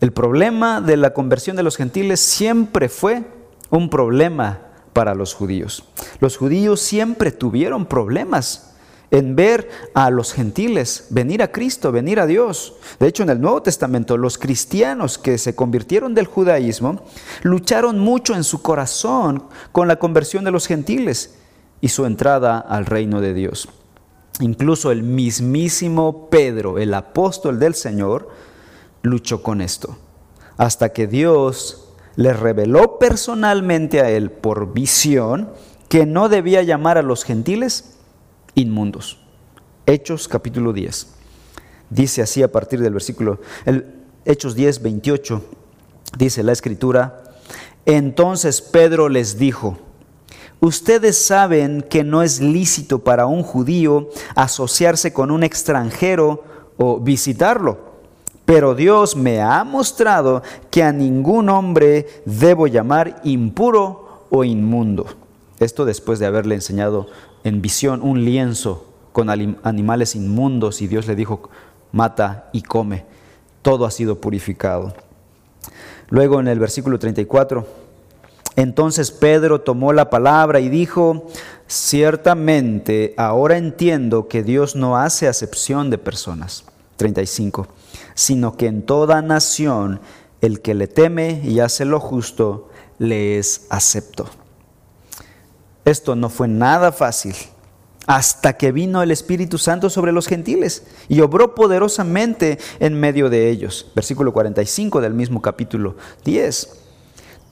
El 0.00 0.12
problema 0.12 0.80
de 0.80 0.96
la 0.96 1.14
conversión 1.14 1.56
de 1.56 1.62
los 1.62 1.76
gentiles 1.76 2.20
siempre 2.20 2.88
fue 2.88 3.24
un 3.70 3.88
problema 3.88 4.60
para 4.92 5.14
los 5.14 5.34
judíos. 5.34 5.84
Los 6.20 6.36
judíos 6.36 6.80
siempre 6.80 7.32
tuvieron 7.32 7.86
problemas 7.86 8.75
en 9.10 9.36
ver 9.36 9.68
a 9.94 10.10
los 10.10 10.32
gentiles 10.32 11.06
venir 11.10 11.42
a 11.42 11.52
Cristo, 11.52 11.92
venir 11.92 12.18
a 12.20 12.26
Dios. 12.26 12.74
De 12.98 13.06
hecho, 13.06 13.22
en 13.22 13.30
el 13.30 13.40
Nuevo 13.40 13.62
Testamento, 13.62 14.16
los 14.16 14.38
cristianos 14.38 15.18
que 15.18 15.38
se 15.38 15.54
convirtieron 15.54 16.14
del 16.14 16.26
judaísmo 16.26 17.02
lucharon 17.42 17.98
mucho 17.98 18.34
en 18.34 18.44
su 18.44 18.62
corazón 18.62 19.44
con 19.72 19.88
la 19.88 19.96
conversión 19.96 20.44
de 20.44 20.50
los 20.50 20.66
gentiles 20.66 21.36
y 21.80 21.88
su 21.88 22.04
entrada 22.04 22.58
al 22.58 22.86
reino 22.86 23.20
de 23.20 23.34
Dios. 23.34 23.68
Incluso 24.40 24.90
el 24.90 25.02
mismísimo 25.02 26.28
Pedro, 26.28 26.78
el 26.78 26.92
apóstol 26.92 27.58
del 27.58 27.74
Señor, 27.74 28.28
luchó 29.02 29.42
con 29.42 29.60
esto, 29.60 29.96
hasta 30.56 30.92
que 30.92 31.06
Dios 31.06 31.88
le 32.16 32.32
reveló 32.32 32.98
personalmente 32.98 34.00
a 34.00 34.10
él 34.10 34.30
por 34.30 34.72
visión 34.72 35.50
que 35.88 36.06
no 36.06 36.28
debía 36.28 36.62
llamar 36.62 36.98
a 36.98 37.02
los 37.02 37.24
gentiles 37.24 37.95
inmundos. 38.56 39.18
Hechos 39.86 40.26
capítulo 40.26 40.72
10. 40.72 41.14
Dice 41.90 42.22
así 42.22 42.42
a 42.42 42.50
partir 42.50 42.80
del 42.80 42.92
versículo, 42.92 43.38
el, 43.64 43.86
Hechos 44.24 44.56
10, 44.56 44.82
28, 44.82 45.42
dice 46.18 46.42
la 46.42 46.50
escritura, 46.50 47.22
entonces 47.84 48.60
Pedro 48.60 49.08
les 49.08 49.38
dijo, 49.38 49.78
ustedes 50.58 51.16
saben 51.16 51.82
que 51.82 52.02
no 52.02 52.24
es 52.24 52.40
lícito 52.40 52.98
para 53.04 53.26
un 53.26 53.44
judío 53.44 54.08
asociarse 54.34 55.12
con 55.12 55.30
un 55.30 55.44
extranjero 55.44 56.42
o 56.76 56.98
visitarlo, 56.98 57.78
pero 58.44 58.74
Dios 58.74 59.14
me 59.14 59.40
ha 59.40 59.62
mostrado 59.62 60.42
que 60.72 60.82
a 60.82 60.90
ningún 60.90 61.48
hombre 61.48 62.08
debo 62.24 62.66
llamar 62.66 63.20
impuro 63.22 64.26
o 64.30 64.42
inmundo. 64.42 65.06
Esto 65.60 65.84
después 65.84 66.18
de 66.18 66.26
haberle 66.26 66.56
enseñado 66.56 67.06
en 67.46 67.62
visión 67.62 68.02
un 68.02 68.24
lienzo 68.24 68.86
con 69.12 69.30
animales 69.30 70.16
inmundos 70.16 70.82
y 70.82 70.88
Dios 70.88 71.06
le 71.06 71.14
dijo, 71.14 71.48
mata 71.92 72.50
y 72.52 72.62
come. 72.62 73.04
Todo 73.62 73.86
ha 73.86 73.92
sido 73.92 74.20
purificado. 74.20 74.94
Luego 76.08 76.40
en 76.40 76.48
el 76.48 76.58
versículo 76.58 76.98
34, 76.98 77.64
entonces 78.56 79.12
Pedro 79.12 79.60
tomó 79.60 79.92
la 79.92 80.10
palabra 80.10 80.58
y 80.58 80.68
dijo, 80.68 81.28
ciertamente 81.68 83.14
ahora 83.16 83.58
entiendo 83.58 84.26
que 84.26 84.42
Dios 84.42 84.74
no 84.74 84.96
hace 84.96 85.28
acepción 85.28 85.88
de 85.88 85.98
personas. 85.98 86.64
35, 86.96 87.68
sino 88.14 88.56
que 88.56 88.66
en 88.66 88.82
toda 88.82 89.22
nación 89.22 90.00
el 90.40 90.62
que 90.62 90.74
le 90.74 90.88
teme 90.88 91.42
y 91.44 91.60
hace 91.60 91.84
lo 91.84 92.00
justo 92.00 92.70
le 92.98 93.38
es 93.38 93.66
acepto. 93.70 94.26
Esto 95.86 96.16
no 96.16 96.28
fue 96.28 96.48
nada 96.48 96.92
fácil. 96.92 97.34
hasta 98.08 98.56
que 98.56 98.70
vino 98.70 99.02
el 99.02 99.10
Espíritu 99.10 99.58
Santo 99.58 99.90
sobre 99.90 100.12
los 100.12 100.28
gentiles 100.28 100.84
y 101.08 101.22
obró 101.22 101.56
poderosamente 101.56 102.60
en 102.78 102.94
medio 102.94 103.30
de 103.30 103.50
ellos. 103.50 103.90
Versículo 103.96 104.32
45 104.32 105.00
del 105.00 105.12
mismo 105.12 105.42
capítulo 105.42 105.96
10. 106.24 106.68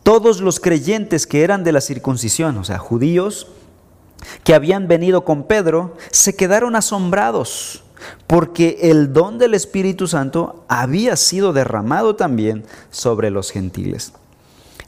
Todos 0.05 0.41
los 0.41 0.61
creyentes 0.61 1.27
que 1.27 1.43
eran 1.43 1.65
de 1.65 1.73
la 1.73 1.81
circuncisión, 1.81 2.57
o 2.59 2.63
sea, 2.63 2.79
judíos, 2.79 3.49
que 4.45 4.55
habían 4.55 4.87
venido 4.87 5.25
con 5.25 5.43
Pedro, 5.49 5.97
se 6.13 6.37
quedaron 6.37 6.77
asombrados 6.77 7.83
porque 8.29 8.79
el 8.83 9.13
don 9.13 9.39
del 9.39 9.55
Espíritu 9.55 10.07
Santo 10.07 10.65
había 10.69 11.17
sido 11.17 11.53
derramado 11.53 12.15
también 12.15 12.65
sobre 12.91 13.31
los 13.31 13.51
gentiles. 13.51 14.13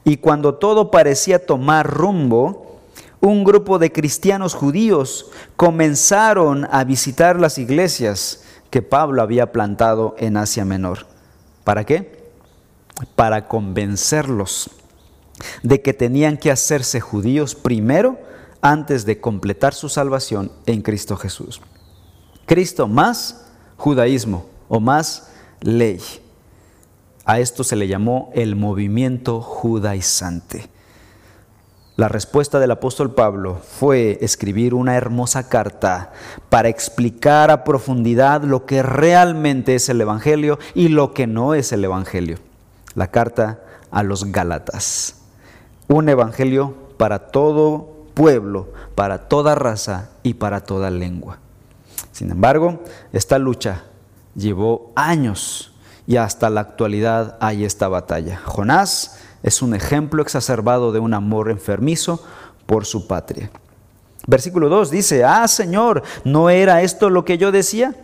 Y 0.05 0.19
cuando 0.19 0.55
todo 0.55 0.93
parecía 0.93 1.45
tomar 1.45 1.93
rumbo, 1.93 2.66
un 3.21 3.45
grupo 3.45 3.79
de 3.79 3.93
cristianos 3.93 4.55
judíos 4.55 5.31
comenzaron 5.57 6.67
a 6.71 6.85
visitar 6.85 7.41
las 7.41 7.59
iglesias 7.59 8.45
que 8.71 8.83
Pablo 8.83 9.23
había 9.23 9.53
plantado 9.53 10.15
en 10.19 10.37
Asia 10.37 10.65
Menor. 10.65 11.07
¿Para 11.65 11.85
qué? 11.85 12.31
Para 13.15 13.49
convencerlos 13.49 14.71
de 15.63 15.83
que 15.83 15.93
tenían 15.93 16.37
que 16.37 16.51
hacerse 16.51 17.01
judíos 17.01 17.55
primero 17.55 18.19
antes 18.61 19.05
de 19.05 19.21
completar 19.21 19.75
su 19.75 19.89
salvación 19.89 20.53
en 20.67 20.83
Cristo 20.83 21.17
Jesús. 21.17 21.61
Cristo 22.47 22.87
más 22.87 23.47
judaísmo 23.77 24.47
o 24.69 24.81
más 24.81 25.31
ley. 25.61 26.01
A 27.25 27.41
esto 27.41 27.65
se 27.65 27.77
le 27.77 27.89
llamó 27.89 28.31
el 28.35 28.57
movimiento 28.57 29.41
judaizante. 29.41 30.71
La 31.97 32.09
respuesta 32.09 32.59
del 32.59 32.73
apóstol 32.73 33.15
Pablo 33.15 33.55
fue 33.57 34.19
escribir 34.21 34.75
una 34.75 34.97
hermosa 34.97 35.49
carta 35.49 36.13
para 36.51 36.69
explicar 36.69 37.51
a 37.51 37.65
profundidad 37.65 38.43
lo 38.43 38.67
que 38.67 38.83
realmente 38.83 39.75
es 39.75 39.89
el 39.89 40.03
Evangelio 40.03 40.59
y 40.75 40.89
lo 40.89 41.15
que 41.15 41.27
no 41.27 41.55
es 41.55 41.73
el 41.73 41.83
Evangelio. 41.83 42.37
La 42.95 43.11
carta 43.11 43.61
a 43.91 44.03
los 44.03 44.31
Gálatas. 44.31 45.23
Un 45.89 46.11
Evangelio 46.11 46.75
para 46.99 47.31
todo 47.31 48.05
pueblo, 48.13 48.69
para 48.95 49.29
toda 49.29 49.55
raza 49.55 50.11
y 50.23 50.35
para 50.35 50.65
toda 50.65 50.91
lengua. 50.91 51.39
Sin 52.13 52.31
embargo, 52.31 52.83
esta 53.15 53.39
lucha 53.39 53.85
llevó 54.35 54.93
años 54.97 55.73
y 56.07 56.17
hasta 56.17 56.51
la 56.51 56.61
actualidad 56.61 57.39
hay 57.41 57.65
esta 57.65 57.89
batalla. 57.89 58.39
Jonás 58.45 59.19
es 59.47 59.63
un 59.63 59.75
ejemplo 59.75 60.23
exacerbado 60.23 60.91
de 60.91 60.99
un 60.99 61.15
amor 61.15 61.51
enfermizo 61.53 62.21
por 62.67 62.85
su 62.85 63.07
patria. 63.07 63.49
Versículo 64.27 64.69
2 64.69 64.91
dice, 64.91 65.23
ah 65.23 65.47
Señor, 65.47 66.03
¿no 66.25 66.51
era 66.51 66.83
esto 66.83 67.11
lo 67.11 67.25
que 67.25 67.39
yo 67.39 67.53
decía? 67.53 67.95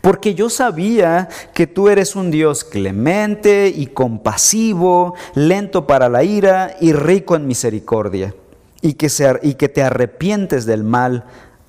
Porque 0.00 0.34
yo 0.34 0.50
sabía 0.50 1.28
que 1.54 1.68
tú 1.68 1.88
eres 1.88 2.16
un 2.16 2.32
Dios 2.32 2.64
clemente 2.64 3.68
y 3.68 3.86
compasivo, 3.86 5.14
lento 5.36 5.86
para 5.86 6.08
la 6.08 6.24
ira 6.24 6.74
y 6.80 6.92
rico 6.92 7.36
en 7.36 7.46
misericordia, 7.46 8.34
y 8.82 8.94
que, 8.94 9.08
y 9.44 9.54
que 9.54 9.68
te 9.68 9.84
arrepientes 9.84 10.66
del 10.66 10.82
mal 10.82 11.24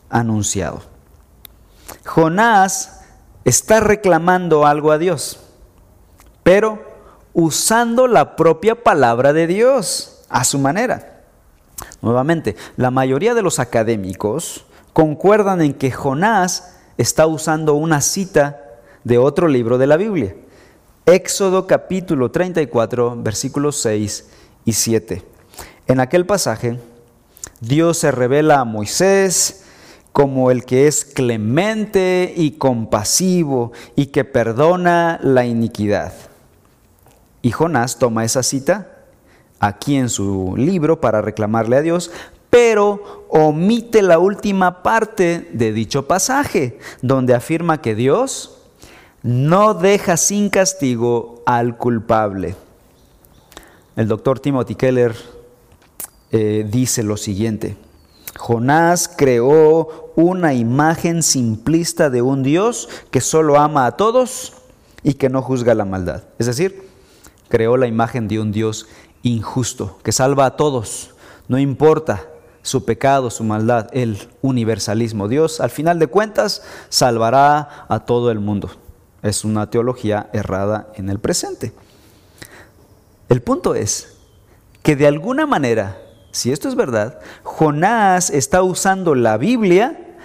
anunciado. 0.09 0.81
Jonás 2.05 3.01
está 3.45 3.81
reclamando 3.81 4.65
algo 4.65 4.91
a 4.91 4.97
Dios, 4.97 5.41
pero 6.41 6.88
usando 7.33 8.07
la 8.07 8.35
propia 8.35 8.83
palabra 8.83 9.33
de 9.33 9.47
Dios 9.47 10.21
a 10.29 10.43
su 10.43 10.59
manera. 10.59 11.21
Nuevamente, 12.01 12.55
la 12.77 12.91
mayoría 12.91 13.33
de 13.33 13.41
los 13.41 13.59
académicos 13.59 14.65
concuerdan 14.93 15.61
en 15.61 15.73
que 15.73 15.91
Jonás 15.91 16.75
está 16.97 17.27
usando 17.27 17.75
una 17.75 18.01
cita 18.01 18.61
de 19.03 19.17
otro 19.17 19.47
libro 19.47 19.77
de 19.77 19.87
la 19.87 19.97
Biblia. 19.97 20.35
Éxodo 21.05 21.67
capítulo 21.67 22.31
34, 22.31 23.15
versículos 23.21 23.77
6 23.77 24.29
y 24.65 24.73
7. 24.73 25.23
En 25.87 25.99
aquel 25.99 26.25
pasaje, 26.25 26.79
Dios 27.61 27.97
se 27.97 28.11
revela 28.11 28.59
a 28.59 28.65
Moisés 28.65 29.63
como 30.11 30.51
el 30.51 30.65
que 30.65 30.87
es 30.87 31.05
clemente 31.05 32.33
y 32.35 32.51
compasivo 32.51 33.71
y 33.95 34.07
que 34.07 34.25
perdona 34.25 35.19
la 35.23 35.45
iniquidad. 35.45 36.13
Y 37.41 37.51
Jonás 37.51 37.97
toma 37.97 38.25
esa 38.25 38.43
cita 38.43 38.99
aquí 39.59 39.95
en 39.95 40.09
su 40.09 40.55
libro 40.57 41.01
para 41.01 41.21
reclamarle 41.21 41.77
a 41.77 41.81
Dios, 41.81 42.11
pero 42.49 43.25
omite 43.29 44.01
la 44.01 44.19
última 44.19 44.81
parte 44.81 45.49
de 45.53 45.71
dicho 45.71 46.07
pasaje, 46.07 46.79
donde 47.01 47.33
afirma 47.33 47.81
que 47.81 47.95
Dios 47.95 48.57
no 49.21 49.73
deja 49.73 50.17
sin 50.17 50.49
castigo 50.49 51.43
al 51.45 51.77
culpable. 51.77 52.55
El 53.95 54.07
doctor 54.07 54.39
Timothy 54.39 54.75
Keller 54.75 55.15
eh, 56.31 56.65
dice 56.69 57.03
lo 57.03 57.17
siguiente. 57.17 57.77
Jonás 58.37 59.09
creó 59.09 60.11
una 60.15 60.53
imagen 60.53 61.23
simplista 61.23 62.09
de 62.09 62.21
un 62.21 62.43
Dios 62.43 62.87
que 63.11 63.19
solo 63.19 63.57
ama 63.57 63.85
a 63.85 63.97
todos 63.97 64.53
y 65.03 65.15
que 65.15 65.29
no 65.29 65.41
juzga 65.41 65.73
la 65.73 65.85
maldad. 65.85 66.23
Es 66.37 66.45
decir, 66.45 66.88
creó 67.49 67.77
la 67.77 67.87
imagen 67.87 68.27
de 68.27 68.39
un 68.39 68.51
Dios 68.51 68.87
injusto, 69.21 69.99
que 70.03 70.11
salva 70.11 70.45
a 70.45 70.55
todos, 70.55 71.13
no 71.47 71.59
importa 71.59 72.27
su 72.61 72.85
pecado, 72.85 73.29
su 73.29 73.43
maldad, 73.43 73.89
el 73.91 74.29
universalismo. 74.41 75.27
Dios, 75.27 75.59
al 75.59 75.69
final 75.69 75.99
de 75.99 76.07
cuentas, 76.07 76.63
salvará 76.89 77.85
a 77.89 78.05
todo 78.05 78.31
el 78.31 78.39
mundo. 78.39 78.69
Es 79.21 79.43
una 79.43 79.69
teología 79.69 80.29
errada 80.31 80.87
en 80.95 81.09
el 81.09 81.19
presente. 81.19 81.73
El 83.27 83.41
punto 83.41 83.75
es 83.75 84.17
que 84.83 84.95
de 84.95 85.07
alguna 85.07 85.45
manera 85.45 85.97
si 86.31 86.51
esto 86.51 86.67
es 86.69 86.75
verdad, 86.75 87.19
Jonás 87.43 88.29
está 88.29 88.61
usando 88.61 89.15
la 89.15 89.37
Biblia 89.37 90.15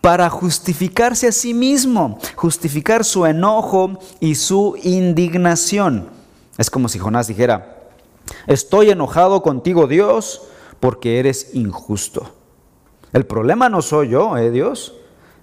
para 0.00 0.28
justificarse 0.28 1.28
a 1.28 1.32
sí 1.32 1.54
mismo, 1.54 2.18
justificar 2.36 3.04
su 3.04 3.24
enojo 3.24 3.98
y 4.20 4.34
su 4.34 4.76
indignación. 4.82 6.10
Es 6.58 6.70
como 6.70 6.88
si 6.88 6.98
Jonás 6.98 7.26
dijera, 7.26 7.88
estoy 8.46 8.90
enojado 8.90 9.42
contigo 9.42 9.86
Dios 9.86 10.42
porque 10.80 11.18
eres 11.18 11.54
injusto. 11.54 12.30
El 13.12 13.26
problema 13.26 13.68
no 13.68 13.82
soy 13.82 14.10
yo, 14.10 14.36
¿eh 14.36 14.50
Dios? 14.50 14.94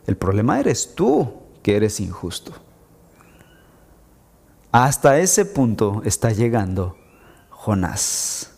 El 0.08 0.18
problema 0.18 0.60
eres 0.60 0.96
tú 0.96 1.34
que 1.64 1.76
eres 1.76 2.00
injusto. 2.00 2.54
Hasta 4.72 5.20
ese 5.20 5.46
punto 5.46 6.02
está 6.06 6.32
llegando 6.32 6.96
Jonás. 7.50 8.52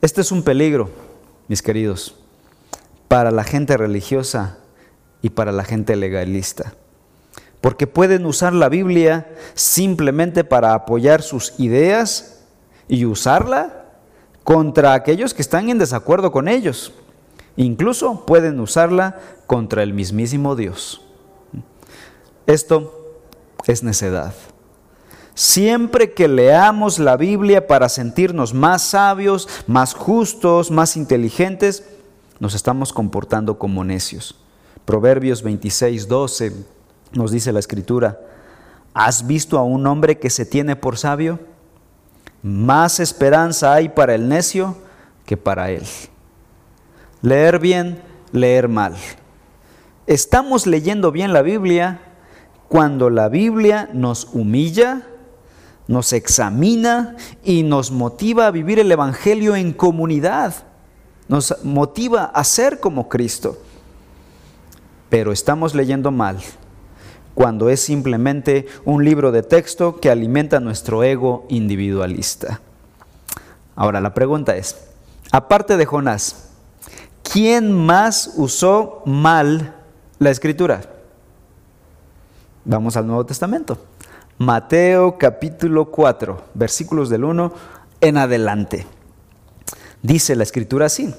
Este 0.00 0.20
es 0.20 0.32
un 0.32 0.42
peligro, 0.42 0.90
mis 1.48 1.62
queridos, 1.62 2.16
para 3.08 3.30
la 3.30 3.44
gente 3.44 3.76
religiosa 3.76 4.58
y 5.22 5.30
para 5.30 5.52
la 5.52 5.64
gente 5.64 5.96
legalista, 5.96 6.74
porque 7.64 7.86
pueden 7.86 8.26
usar 8.26 8.52
la 8.52 8.68
Biblia 8.68 9.26
simplemente 9.54 10.44
para 10.44 10.74
apoyar 10.74 11.22
sus 11.22 11.54
ideas 11.56 12.42
y 12.88 13.06
usarla 13.06 13.86
contra 14.42 14.92
aquellos 14.92 15.32
que 15.32 15.40
están 15.40 15.70
en 15.70 15.78
desacuerdo 15.78 16.30
con 16.30 16.48
ellos. 16.48 16.92
Incluso 17.56 18.26
pueden 18.26 18.60
usarla 18.60 19.18
contra 19.46 19.82
el 19.82 19.94
mismísimo 19.94 20.56
Dios. 20.56 21.00
Esto 22.46 23.16
es 23.66 23.82
necedad. 23.82 24.34
Siempre 25.32 26.12
que 26.12 26.28
leamos 26.28 26.98
la 26.98 27.16
Biblia 27.16 27.66
para 27.66 27.88
sentirnos 27.88 28.52
más 28.52 28.82
sabios, 28.82 29.48
más 29.66 29.94
justos, 29.94 30.70
más 30.70 30.98
inteligentes, 30.98 31.84
nos 32.40 32.54
estamos 32.54 32.92
comportando 32.92 33.58
como 33.58 33.84
necios. 33.84 34.34
Proverbios 34.84 35.42
26, 35.42 36.08
12 36.08 36.74
nos 37.14 37.30
dice 37.30 37.52
la 37.52 37.60
escritura, 37.60 38.20
¿has 38.92 39.26
visto 39.26 39.58
a 39.58 39.64
un 39.64 39.86
hombre 39.86 40.18
que 40.18 40.30
se 40.30 40.44
tiene 40.44 40.76
por 40.76 40.98
sabio? 40.98 41.38
Más 42.42 43.00
esperanza 43.00 43.72
hay 43.72 43.88
para 43.88 44.14
el 44.14 44.28
necio 44.28 44.76
que 45.24 45.36
para 45.36 45.70
él. 45.70 45.84
Leer 47.22 47.58
bien, 47.58 48.02
leer 48.32 48.68
mal. 48.68 48.94
Estamos 50.06 50.66
leyendo 50.66 51.10
bien 51.10 51.32
la 51.32 51.42
Biblia 51.42 52.00
cuando 52.68 53.08
la 53.08 53.28
Biblia 53.28 53.88
nos 53.92 54.28
humilla, 54.32 55.06
nos 55.86 56.12
examina 56.12 57.16
y 57.42 57.62
nos 57.62 57.90
motiva 57.90 58.46
a 58.46 58.50
vivir 58.50 58.78
el 58.78 58.92
Evangelio 58.92 59.56
en 59.56 59.72
comunidad, 59.72 60.54
nos 61.28 61.54
motiva 61.64 62.24
a 62.24 62.44
ser 62.44 62.80
como 62.80 63.08
Cristo. 63.08 63.58
Pero 65.08 65.32
estamos 65.32 65.74
leyendo 65.74 66.10
mal 66.10 66.38
cuando 67.34 67.68
es 67.68 67.80
simplemente 67.80 68.66
un 68.84 69.04
libro 69.04 69.32
de 69.32 69.42
texto 69.42 70.00
que 70.00 70.10
alimenta 70.10 70.60
nuestro 70.60 71.02
ego 71.02 71.46
individualista. 71.48 72.60
Ahora, 73.76 74.00
la 74.00 74.14
pregunta 74.14 74.56
es, 74.56 74.76
aparte 75.32 75.76
de 75.76 75.84
Jonás, 75.84 76.50
¿quién 77.22 77.72
más 77.72 78.34
usó 78.36 79.02
mal 79.04 79.74
la 80.18 80.30
escritura? 80.30 80.82
Vamos 82.64 82.96
al 82.96 83.06
Nuevo 83.06 83.26
Testamento. 83.26 83.78
Mateo 84.38 85.18
capítulo 85.18 85.90
4, 85.90 86.42
versículos 86.54 87.08
del 87.08 87.24
1 87.24 87.52
en 88.00 88.16
adelante. 88.16 88.86
Dice 90.02 90.36
la 90.36 90.42
escritura 90.42 90.86
así. 90.86 91.14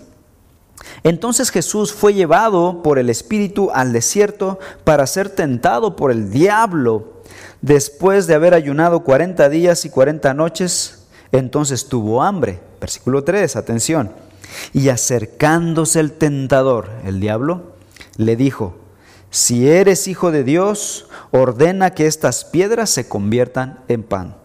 Entonces 1.04 1.52
Jesús 1.52 1.94
fue 1.94 2.14
llevado 2.14 2.82
por 2.84 3.00
el 3.00 3.10
Espíritu 3.10 3.70
al 3.74 3.94
desierto 3.94 4.60
para 4.84 5.08
ser 5.08 5.30
tentado 5.30 5.96
por 5.96 6.12
el 6.12 6.32
diablo. 6.32 7.22
Después 7.62 8.28
de 8.28 8.36
haber 8.36 8.54
ayunado 8.54 9.02
40 9.02 9.50
días 9.50 9.86
y 9.86 9.90
40 9.90 10.34
noches, 10.34 11.06
entonces 11.32 11.88
tuvo 11.88 12.24
hambre. 12.24 12.60
Versículo 12.80 13.24
3, 13.24 13.56
atención. 13.56 14.12
Y 14.74 14.90
acercándose 14.90 16.00
el 16.00 16.12
tentador, 16.12 16.90
el 17.04 17.20
diablo, 17.20 17.74
le 18.18 18.36
dijo, 18.36 18.76
si 19.30 19.68
eres 19.70 20.08
hijo 20.08 20.32
de 20.32 20.44
Dios, 20.44 21.08
ordena 21.32 21.92
que 21.92 22.08
estas 22.08 22.46
piedras 22.46 22.90
se 22.90 23.08
conviertan 23.08 23.80
en 23.88 24.04
pan. 24.04 24.38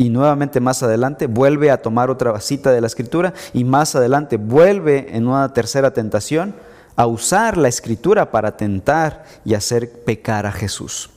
Y 0.00 0.08
nuevamente 0.08 0.60
más 0.60 0.82
adelante 0.82 1.26
vuelve 1.26 1.70
a 1.70 1.82
tomar 1.82 2.08
otra 2.08 2.40
cita 2.40 2.72
de 2.72 2.80
la 2.80 2.86
escritura 2.86 3.34
y 3.52 3.64
más 3.64 3.94
adelante 3.94 4.38
vuelve 4.38 5.14
en 5.14 5.28
una 5.28 5.52
tercera 5.52 5.90
tentación 5.92 6.54
a 6.96 7.04
usar 7.04 7.58
la 7.58 7.68
escritura 7.68 8.30
para 8.30 8.56
tentar 8.56 9.26
y 9.44 9.52
hacer 9.52 10.02
pecar 10.04 10.46
a 10.46 10.52
Jesús. 10.52 11.10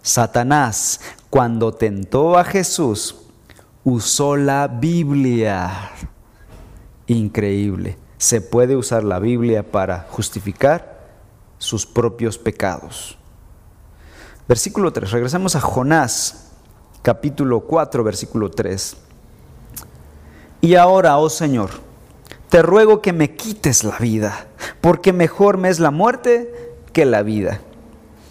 Satanás, 0.00 1.02
cuando 1.28 1.74
tentó 1.74 2.38
a 2.38 2.44
Jesús, 2.44 3.14
usó 3.84 4.36
la 4.36 4.68
Biblia. 4.68 5.90
Increíble. 7.06 7.98
Se 8.16 8.40
puede 8.40 8.74
usar 8.74 9.04
la 9.04 9.18
Biblia 9.18 9.70
para 9.70 10.06
justificar 10.08 11.10
sus 11.58 11.84
propios 11.84 12.38
pecados. 12.38 13.18
Versículo 14.48 14.94
3. 14.94 15.10
Regresemos 15.10 15.56
a 15.56 15.60
Jonás, 15.60 16.51
capítulo 17.02 17.60
4, 17.60 18.04
versículo 18.04 18.50
3. 18.50 18.96
Y 20.60 20.76
ahora, 20.76 21.18
oh 21.18 21.28
Señor, 21.28 21.70
te 22.48 22.62
ruego 22.62 23.02
que 23.02 23.12
me 23.12 23.34
quites 23.34 23.84
la 23.84 23.98
vida, 23.98 24.46
porque 24.80 25.12
mejor 25.12 25.58
me 25.58 25.68
es 25.68 25.80
la 25.80 25.90
muerte 25.90 26.52
que 26.92 27.04
la 27.04 27.22
vida. 27.22 27.60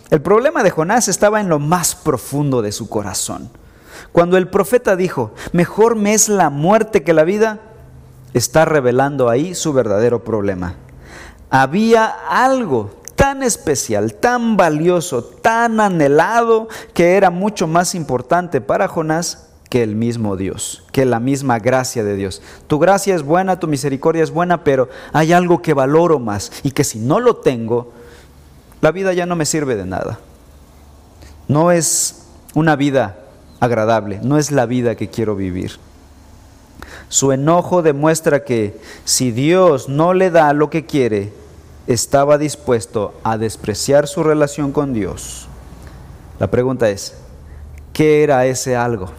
El 0.10 0.22
problema 0.22 0.64
de 0.64 0.72
Jonás 0.72 1.08
estaba 1.08 1.42
en 1.42 1.50
lo 1.50 1.60
más 1.60 1.96
profundo 1.96 2.62
de 2.62 2.72
su 2.72 2.90
corazón. 2.90 3.50
Cuando 4.12 4.38
el 4.38 4.48
profeta 4.50 4.96
dijo, 4.96 5.32
mejor 5.54 5.96
me 5.96 6.14
es 6.14 6.30
la 6.30 6.50
muerte 6.50 7.04
que 7.04 7.14
la 7.14 7.24
vida, 7.24 7.60
está 8.34 8.66
revelando 8.66 9.30
ahí 9.30 9.56
su 9.56 9.74
verdadero 9.74 10.24
problema. 10.24 10.76
Había 11.50 12.06
algo 12.08 13.01
tan 13.22 13.44
especial, 13.44 14.16
tan 14.16 14.58
valioso, 14.58 15.24
tan 15.24 15.80
anhelado, 15.80 16.68
que 16.96 17.18
era 17.18 17.30
mucho 17.30 17.68
más 17.68 17.94
importante 17.94 18.62
para 18.62 18.88
Jonás 18.88 19.48
que 19.70 19.84
el 19.84 19.96
mismo 19.96 20.38
Dios, 20.38 20.84
que 20.92 21.06
la 21.06 21.20
misma 21.20 21.60
gracia 21.60 22.04
de 22.04 22.16
Dios. 22.16 22.42
Tu 22.66 22.80
gracia 22.80 23.14
es 23.14 23.22
buena, 23.22 23.60
tu 23.60 23.68
misericordia 23.68 24.24
es 24.24 24.32
buena, 24.32 24.64
pero 24.64 24.90
hay 25.14 25.34
algo 25.34 25.62
que 25.62 25.76
valoro 25.76 26.18
más 26.18 26.52
y 26.64 26.72
que 26.72 26.84
si 26.84 26.98
no 26.98 27.20
lo 27.20 27.36
tengo, 27.36 27.92
la 28.82 28.92
vida 28.92 29.14
ya 29.14 29.28
no 29.28 29.36
me 29.36 29.46
sirve 29.46 29.76
de 29.76 29.86
nada. 29.86 30.18
No 31.48 31.72
es 31.72 32.26
una 32.56 32.76
vida 32.76 33.20
agradable, 33.60 34.20
no 34.24 34.40
es 34.40 34.50
la 34.50 34.66
vida 34.66 34.96
que 34.96 35.10
quiero 35.10 35.36
vivir. 35.36 35.74
Su 37.08 37.32
enojo 37.32 37.84
demuestra 37.84 38.44
que 38.44 38.82
si 39.06 39.30
Dios 39.30 39.90
no 39.90 40.16
le 40.16 40.32
da 40.32 40.54
lo 40.54 40.72
que 40.72 40.88
quiere, 40.88 41.40
estaba 41.88 42.38
dispuesto 42.38 43.14
a 43.24 43.38
despreciar 43.38 44.08
su 44.08 44.24
relación 44.24 44.72
con 44.72 44.94
Dios. 44.94 45.48
La 46.40 46.50
pregunta 46.50 46.90
es, 46.90 47.16
¿qué 47.94 48.24
era 48.24 48.46
ese 48.46 48.76
algo? 48.76 49.12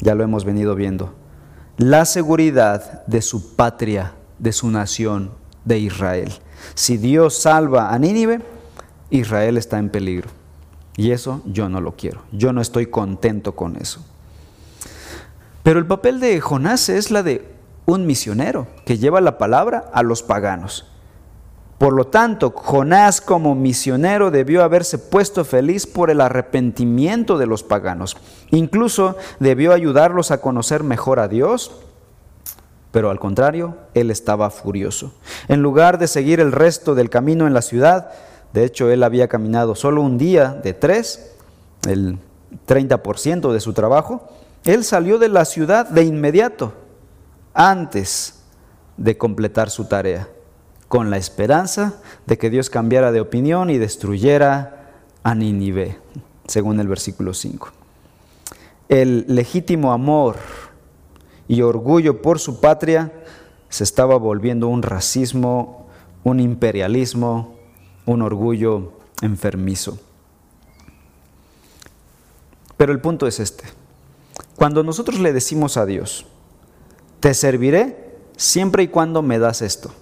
Ya 0.00 0.14
lo 0.14 0.24
hemos 0.24 0.44
venido 0.44 0.74
viendo. 0.74 1.14
La 1.76 2.04
seguridad 2.04 3.06
de 3.06 3.22
su 3.22 3.54
patria, 3.56 4.12
de 4.38 4.52
su 4.52 4.70
nación, 4.70 5.30
de 5.64 5.78
Israel. 5.78 6.32
Si 6.74 6.96
Dios 6.96 7.38
salva 7.38 7.92
a 7.92 7.98
Nínive, 7.98 8.40
Israel 9.10 9.56
está 9.56 9.78
en 9.78 9.88
peligro. 9.88 10.28
Y 10.96 11.12
eso 11.12 11.42
yo 11.46 11.68
no 11.68 11.80
lo 11.80 11.96
quiero. 11.96 12.22
Yo 12.32 12.52
no 12.52 12.60
estoy 12.60 12.86
contento 12.86 13.54
con 13.54 13.76
eso. 13.76 14.04
Pero 15.62 15.78
el 15.78 15.86
papel 15.86 16.20
de 16.20 16.40
Jonás 16.40 16.88
es 16.88 17.10
la 17.10 17.22
de 17.22 17.46
un 17.86 18.06
misionero 18.06 18.66
que 18.84 18.98
lleva 18.98 19.20
la 19.20 19.38
palabra 19.38 19.90
a 19.92 20.02
los 20.02 20.22
paganos. 20.22 20.89
Por 21.80 21.94
lo 21.94 22.08
tanto, 22.08 22.52
Jonás 22.54 23.22
como 23.22 23.54
misionero 23.54 24.30
debió 24.30 24.62
haberse 24.62 24.98
puesto 24.98 25.46
feliz 25.46 25.86
por 25.86 26.10
el 26.10 26.20
arrepentimiento 26.20 27.38
de 27.38 27.46
los 27.46 27.62
paganos. 27.62 28.18
Incluso 28.50 29.16
debió 29.38 29.72
ayudarlos 29.72 30.30
a 30.30 30.42
conocer 30.42 30.82
mejor 30.84 31.20
a 31.20 31.26
Dios, 31.26 31.72
pero 32.90 33.08
al 33.08 33.18
contrario, 33.18 33.78
él 33.94 34.10
estaba 34.10 34.50
furioso. 34.50 35.14
En 35.48 35.62
lugar 35.62 35.96
de 35.96 36.06
seguir 36.06 36.38
el 36.38 36.52
resto 36.52 36.94
del 36.94 37.08
camino 37.08 37.46
en 37.46 37.54
la 37.54 37.62
ciudad, 37.62 38.10
de 38.52 38.64
hecho 38.64 38.90
él 38.90 39.02
había 39.02 39.28
caminado 39.28 39.74
solo 39.74 40.02
un 40.02 40.18
día 40.18 40.48
de 40.62 40.74
tres, 40.74 41.32
el 41.88 42.18
30% 42.68 43.52
de 43.54 43.60
su 43.60 43.72
trabajo, 43.72 44.28
él 44.64 44.84
salió 44.84 45.18
de 45.18 45.30
la 45.30 45.46
ciudad 45.46 45.88
de 45.88 46.02
inmediato, 46.02 46.74
antes 47.54 48.42
de 48.98 49.16
completar 49.16 49.70
su 49.70 49.86
tarea 49.86 50.28
con 50.90 51.08
la 51.08 51.18
esperanza 51.18 52.02
de 52.26 52.36
que 52.36 52.50
Dios 52.50 52.68
cambiara 52.68 53.12
de 53.12 53.20
opinión 53.20 53.70
y 53.70 53.78
destruyera 53.78 54.90
a 55.22 55.36
Nínive, 55.36 55.98
según 56.48 56.80
el 56.80 56.88
versículo 56.88 57.32
5. 57.32 57.68
El 58.88 59.24
legítimo 59.28 59.92
amor 59.92 60.34
y 61.46 61.62
orgullo 61.62 62.20
por 62.20 62.40
su 62.40 62.60
patria 62.60 63.12
se 63.68 63.84
estaba 63.84 64.16
volviendo 64.16 64.66
un 64.66 64.82
racismo, 64.82 65.86
un 66.24 66.40
imperialismo, 66.40 67.54
un 68.04 68.20
orgullo 68.20 68.94
enfermizo. 69.22 69.96
Pero 72.76 72.90
el 72.90 73.00
punto 73.00 73.28
es 73.28 73.38
este. 73.38 73.62
Cuando 74.56 74.82
nosotros 74.82 75.20
le 75.20 75.32
decimos 75.32 75.76
a 75.76 75.86
Dios, 75.86 76.26
te 77.20 77.32
serviré 77.32 78.16
siempre 78.36 78.82
y 78.82 78.88
cuando 78.88 79.22
me 79.22 79.38
das 79.38 79.62
esto. 79.62 79.92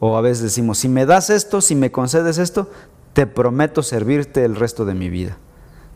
O 0.00 0.16
a 0.16 0.20
veces 0.20 0.42
decimos, 0.42 0.78
si 0.78 0.88
me 0.88 1.06
das 1.06 1.30
esto, 1.30 1.60
si 1.60 1.74
me 1.74 1.90
concedes 1.90 2.38
esto, 2.38 2.70
te 3.12 3.26
prometo 3.26 3.82
servirte 3.82 4.44
el 4.44 4.56
resto 4.56 4.84
de 4.84 4.94
mi 4.94 5.08
vida. 5.08 5.36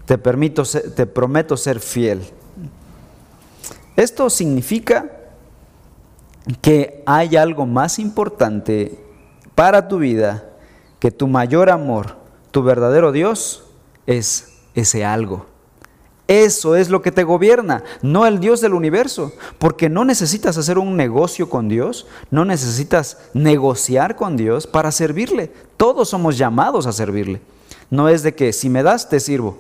Te, 0.07 0.17
permito, 0.17 0.63
te 0.65 1.07
prometo 1.07 1.57
ser 1.57 1.81
fiel. 1.81 2.23
Esto 3.97 4.31
significa 4.31 5.11
que 6.63 7.03
hay 7.07 7.37
algo 7.37 7.67
más 7.67 7.99
importante 7.99 8.99
para 9.55 9.89
tu 9.89 9.99
vida 9.99 10.47
que 10.99 11.11
tu 11.11 11.27
mayor 11.27 11.71
amor, 11.71 12.17
tu 12.51 12.63
verdadero 12.63 13.13
Dios, 13.13 13.65
es 14.07 14.61
ese 14.75 15.05
algo. 15.05 15.47
Eso 16.31 16.77
es 16.77 16.91
lo 16.91 17.03
que 17.03 17.11
te 17.11 17.25
gobierna, 17.25 17.83
no 18.03 18.25
el 18.25 18.39
Dios 18.39 18.61
del 18.61 18.75
universo, 18.75 19.33
porque 19.59 19.89
no 19.89 20.05
necesitas 20.05 20.57
hacer 20.57 20.79
un 20.79 20.97
negocio 20.97 21.51
con 21.51 21.69
Dios, 21.69 22.07
no 22.31 22.45
necesitas 22.45 23.19
negociar 23.35 24.15
con 24.15 24.37
Dios 24.37 24.69
para 24.69 24.93
servirle. 24.93 25.53
Todos 25.77 26.11
somos 26.11 26.39
llamados 26.39 26.87
a 26.87 26.93
servirle. 26.93 27.41
No 27.91 28.09
es 28.09 28.23
de 28.23 28.37
que 28.37 28.53
si 28.53 28.71
me 28.71 28.85
das, 28.85 29.09
te 29.09 29.19
sirvo. 29.19 29.59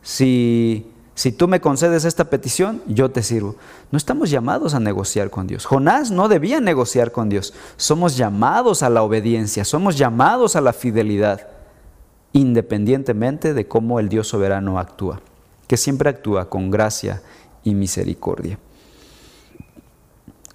Si, 0.00 0.90
si 1.14 1.30
tú 1.30 1.46
me 1.46 1.60
concedes 1.60 2.06
esta 2.06 2.30
petición, 2.30 2.80
yo 2.86 3.10
te 3.10 3.22
sirvo. 3.22 3.56
No 3.90 3.98
estamos 3.98 4.30
llamados 4.30 4.72
a 4.72 4.80
negociar 4.80 5.28
con 5.28 5.46
Dios. 5.46 5.66
Jonás 5.66 6.10
no 6.10 6.28
debía 6.28 6.58
negociar 6.58 7.12
con 7.12 7.28
Dios. 7.28 7.52
Somos 7.76 8.16
llamados 8.16 8.82
a 8.82 8.88
la 8.88 9.02
obediencia, 9.02 9.62
somos 9.66 9.98
llamados 9.98 10.56
a 10.56 10.62
la 10.62 10.72
fidelidad, 10.72 11.48
independientemente 12.32 13.52
de 13.52 13.68
cómo 13.68 14.00
el 14.00 14.08
Dios 14.08 14.26
soberano 14.26 14.78
actúa 14.78 15.20
que 15.66 15.76
siempre 15.76 16.10
actúa 16.10 16.48
con 16.48 16.70
gracia 16.70 17.22
y 17.64 17.74
misericordia. 17.74 18.58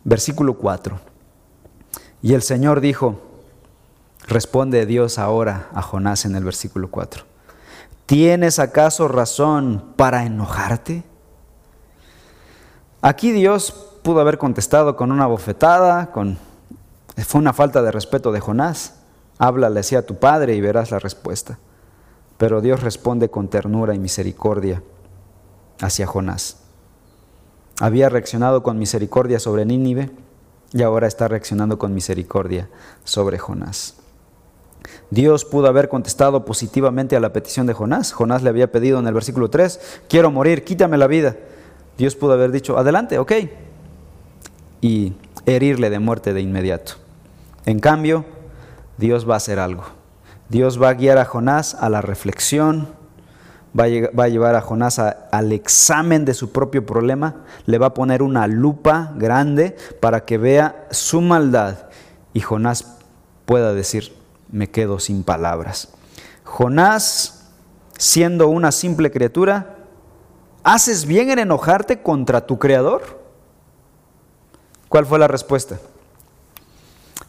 Versículo 0.04 0.56
4. 0.56 1.00
Y 2.22 2.34
el 2.34 2.42
Señor 2.42 2.82
dijo, 2.82 3.20
responde 4.28 4.86
Dios 4.86 5.20
ahora 5.20 5.70
a 5.74 5.82
Jonás 5.82 6.26
en 6.26 6.36
el 6.36 6.44
versículo 6.44 6.90
4, 6.90 7.24
¿tienes 8.06 8.60
acaso 8.60 9.08
razón 9.08 9.94
para 9.96 10.26
enojarte? 10.26 11.04
Aquí 13.02 13.32
Dios 13.32 13.72
pudo 14.04 14.22
haber 14.22 14.38
contestado 14.38 14.96
con 14.96 15.12
una 15.12 15.26
bofetada, 15.26 16.12
con 16.12 16.38
fue 17.18 17.42
una 17.42 17.54
falta 17.54 17.82
de 17.82 17.92
respeto 17.92 18.32
de 18.32 18.40
Jonás. 18.40 18.96
Háblale 19.38 19.80
así 19.80 19.96
a 19.96 20.06
tu 20.06 20.16
padre 20.18 20.56
y 20.56 20.62
verás 20.62 20.92
la 20.92 21.00
respuesta. 21.00 21.58
Pero 22.38 22.62
Dios 22.62 22.82
responde 22.82 23.30
con 23.30 23.50
ternura 23.50 23.94
y 23.94 24.00
misericordia 24.00 24.82
hacia 25.82 26.08
Jonás. 26.08 26.58
Había 27.80 28.10
reaccionado 28.10 28.64
con 28.64 28.78
misericordia 28.78 29.40
sobre 29.40 29.66
Nínive 29.66 30.12
y 30.72 30.84
ahora 30.84 31.08
está 31.08 31.28
reaccionando 31.28 31.78
con 31.78 31.94
misericordia 31.94 32.70
sobre 33.04 33.38
Jonás. 33.38 33.96
Dios 35.10 35.46
pudo 35.46 35.68
haber 35.68 35.90
contestado 35.90 36.46
positivamente 36.46 37.16
a 37.16 37.20
la 37.20 37.34
petición 37.34 37.68
de 37.68 37.74
Jonás. 37.74 38.14
Jonás 38.14 38.44
le 38.44 38.50
había 38.50 38.72
pedido 38.72 39.00
en 39.00 39.08
el 39.08 39.14
versículo 39.14 39.50
3, 39.50 40.04
quiero 40.08 40.32
morir, 40.32 40.64
quítame 40.64 40.98
la 40.98 41.08
vida. 41.08 41.36
Dios 41.98 42.16
pudo 42.16 42.34
haber 42.34 42.52
dicho, 42.52 42.78
adelante, 42.78 43.20
ok, 43.20 43.34
y 44.80 45.14
herirle 45.46 45.90
de 45.90 46.00
muerte 46.00 46.34
de 46.34 46.42
inmediato. 46.42 46.94
En 47.66 47.80
cambio, 47.80 48.26
Dios 48.98 49.30
va 49.30 49.36
a 49.36 49.38
hacer 49.38 49.60
algo. 49.60 49.84
Dios 50.50 50.82
va 50.82 50.90
a 50.90 50.94
guiar 50.94 51.18
a 51.18 51.26
Jonás 51.26 51.76
a 51.76 51.90
la 51.90 52.02
reflexión, 52.02 52.90
va 53.78 53.86
a, 53.86 54.28
llevar 54.28 54.56
a 54.56 54.62
Jonás 54.62 55.00
al 55.00 55.52
examen 55.52 56.26
de 56.26 56.34
su 56.34 56.52
propio 56.52 56.86
problema, 56.86 57.44
le 57.66 57.78
va 57.78 57.88
a 57.88 57.94
poner 57.94 58.22
una 58.22 58.48
lupa 58.48 59.14
grande 59.16 59.76
para 60.00 60.26
que 60.26 60.38
vea 60.38 60.88
su 60.92 61.22
maldad 61.22 61.90
y 62.34 62.42
Jonás 62.42 62.98
pueda 63.46 63.74
decir, 63.74 64.14
me 64.50 64.70
quedo 64.70 65.00
sin 65.00 65.24
palabras. 65.24 65.90
Jonás, 66.44 67.50
siendo 67.98 68.48
una 68.50 68.72
simple 68.72 69.12
criatura, 69.12 69.78
¿haces 70.64 71.06
bien 71.06 71.30
en 71.30 71.40
enojarte 71.40 72.02
contra 72.02 72.46
tu 72.46 72.60
creador? 72.60 73.22
¿Cuál 74.90 75.06
fue 75.06 75.20
la 75.20 75.28
respuesta? 75.28 75.80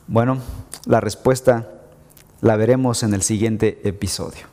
Bueno, 0.09 0.39
la 0.85 1.01
respuesta 1.01 1.69
la 2.41 2.57
veremos 2.57 3.05
en 3.05 3.15
el 3.15 3.23
siguiente 3.23 3.81
episodio. 3.85 4.52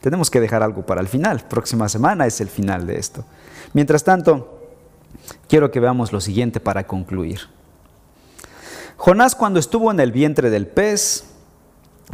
Tenemos 0.00 0.30
que 0.30 0.40
dejar 0.40 0.62
algo 0.62 0.84
para 0.84 1.00
el 1.00 1.08
final. 1.08 1.44
Próxima 1.48 1.88
semana 1.88 2.26
es 2.26 2.40
el 2.40 2.48
final 2.48 2.86
de 2.86 2.98
esto. 2.98 3.24
Mientras 3.72 4.04
tanto, 4.04 4.72
quiero 5.48 5.70
que 5.70 5.80
veamos 5.80 6.12
lo 6.12 6.20
siguiente 6.20 6.60
para 6.60 6.86
concluir. 6.86 7.40
Jonás 8.96 9.34
cuando 9.34 9.58
estuvo 9.60 9.90
en 9.90 10.00
el 10.00 10.12
vientre 10.12 10.50
del 10.50 10.66
pez 10.66 11.24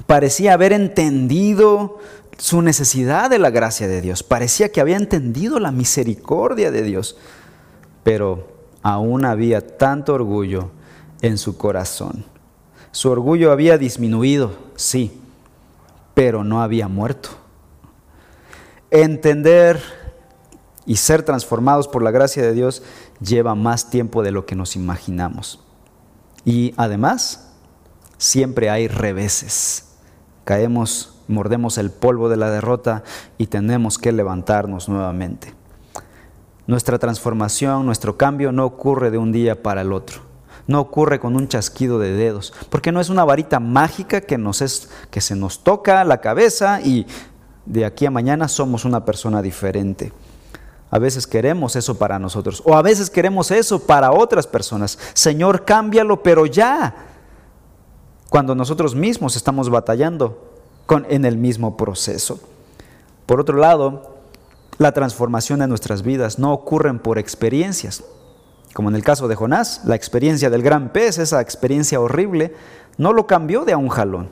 parecía 0.07 0.55
haber 0.55 0.73
entendido 0.73 1.99
su 2.39 2.63
necesidad 2.63 3.29
de 3.29 3.39
la 3.39 3.51
gracia 3.51 3.87
de 3.87 4.01
Dios, 4.01 4.23
parecía 4.23 4.71
que 4.71 4.81
había 4.81 4.97
entendido 4.97 5.61
la 5.61 5.73
misericordia 5.73 6.71
de 6.71 6.83
Dios, 6.83 7.17
pero 8.03 8.49
aún 8.83 9.27
había 9.27 9.77
tanto 9.77 10.15
orgullo 10.15 10.71
en 11.21 11.37
su 11.37 11.59
corazón. 11.59 12.25
Su 12.93 13.11
orgullo 13.11 13.53
había 13.53 13.77
disminuido, 13.77 14.53
sí, 14.75 15.21
pero 16.15 16.43
no 16.43 16.63
había 16.63 16.89
muerto. 16.89 17.40
Entender 18.91 19.81
y 20.87 20.97
ser 20.97 21.23
transformados 21.23 21.87
por 21.89 22.03
la 22.03 22.11
gracia 22.11 22.43
de 22.43 22.53
Dios 22.53 22.83
lleva 23.21 23.55
más 23.55 23.91
tiempo 23.91 24.23
de 24.23 24.33
lo 24.33 24.47
que 24.47 24.57
nos 24.57 24.77
imaginamos. 24.77 25.65
Y 26.45 26.75
además, 26.77 27.53
siempre 28.19 28.71
hay 28.71 28.89
reveses. 28.89 29.87
Caemos, 30.45 31.21
mordemos 31.29 31.79
el 31.79 31.91
polvo 31.91 32.29
de 32.29 32.37
la 32.37 32.51
derrota 32.51 33.05
y 33.39 33.47
tenemos 33.47 33.99
que 33.99 34.13
levantarnos 34.13 34.89
nuevamente. 34.89 35.55
Nuestra 36.67 36.99
transformación, 36.99 37.87
nuestro 37.87 38.17
cambio 38.17 38.53
no 38.53 38.65
ocurre 38.65 39.11
de 39.11 39.19
un 39.19 39.33
día 39.33 39.63
para 39.63 39.83
el 39.83 39.93
otro 39.93 40.31
no 40.71 40.81
ocurre 40.81 41.19
con 41.19 41.35
un 41.35 41.49
chasquido 41.49 41.99
de 41.99 42.13
dedos, 42.13 42.53
porque 42.71 42.93
no 42.93 43.01
es 43.01 43.09
una 43.09 43.25
varita 43.25 43.59
mágica 43.59 44.21
que, 44.21 44.39
nos 44.39 44.63
es, 44.63 44.89
que 45.11 45.21
se 45.21 45.35
nos 45.35 45.65
toca 45.65 46.05
la 46.05 46.21
cabeza 46.21 46.81
y 46.81 47.07
de 47.67 47.85
aquí 47.85 48.07
a 48.07 48.11
mañana 48.11 48.49
somos 48.49 48.85
una 48.85 49.05
persona 49.05 49.43
diferente. 49.43 50.13
A 50.91 50.99
veces 50.99 51.27
queremos 51.27 51.77
eso 51.77 51.99
para 51.99 52.19
nosotros, 52.19 52.63
o 52.65 52.75
a 52.75 52.83
veces 52.83 53.11
queremos 53.11 53.51
eso 53.51 53.79
para 53.79 54.11
otras 54.11 54.47
personas. 54.47 54.99
Señor, 55.15 55.65
cámbialo, 55.65 56.23
pero 56.23 56.47
ya. 56.47 56.95
Cuando 58.29 58.55
nosotros 58.55 58.95
mismos 58.95 59.37
estamos 59.37 59.71
batallando 59.71 60.53
con, 60.87 61.07
en 61.09 61.25
el 61.25 61.37
mismo 61.37 61.77
proceso. 61.77 62.41
Por 63.27 63.41
otro 63.41 63.57
lado, 63.57 64.19
la 64.79 64.93
transformación 64.93 65.61
de 65.61 65.69
nuestras 65.69 66.03
vidas 66.03 66.39
no 66.39 66.53
ocurre 66.53 66.93
por 66.95 67.19
experiencias. 67.19 68.03
Como 68.73 68.89
en 68.89 68.97
el 68.97 69.05
caso 69.05 69.29
de 69.29 69.37
Jonás, 69.37 69.83
la 69.85 69.95
experiencia 69.95 70.51
del 70.51 70.63
gran 70.63 70.93
pez, 70.93 71.19
esa 71.19 71.41
experiencia 71.41 72.01
horrible, 72.01 72.55
no 72.99 73.13
lo 73.13 73.27
cambió 73.27 73.65
de 73.65 73.73
a 73.73 73.77
un 73.77 73.89
jalón. 73.89 74.31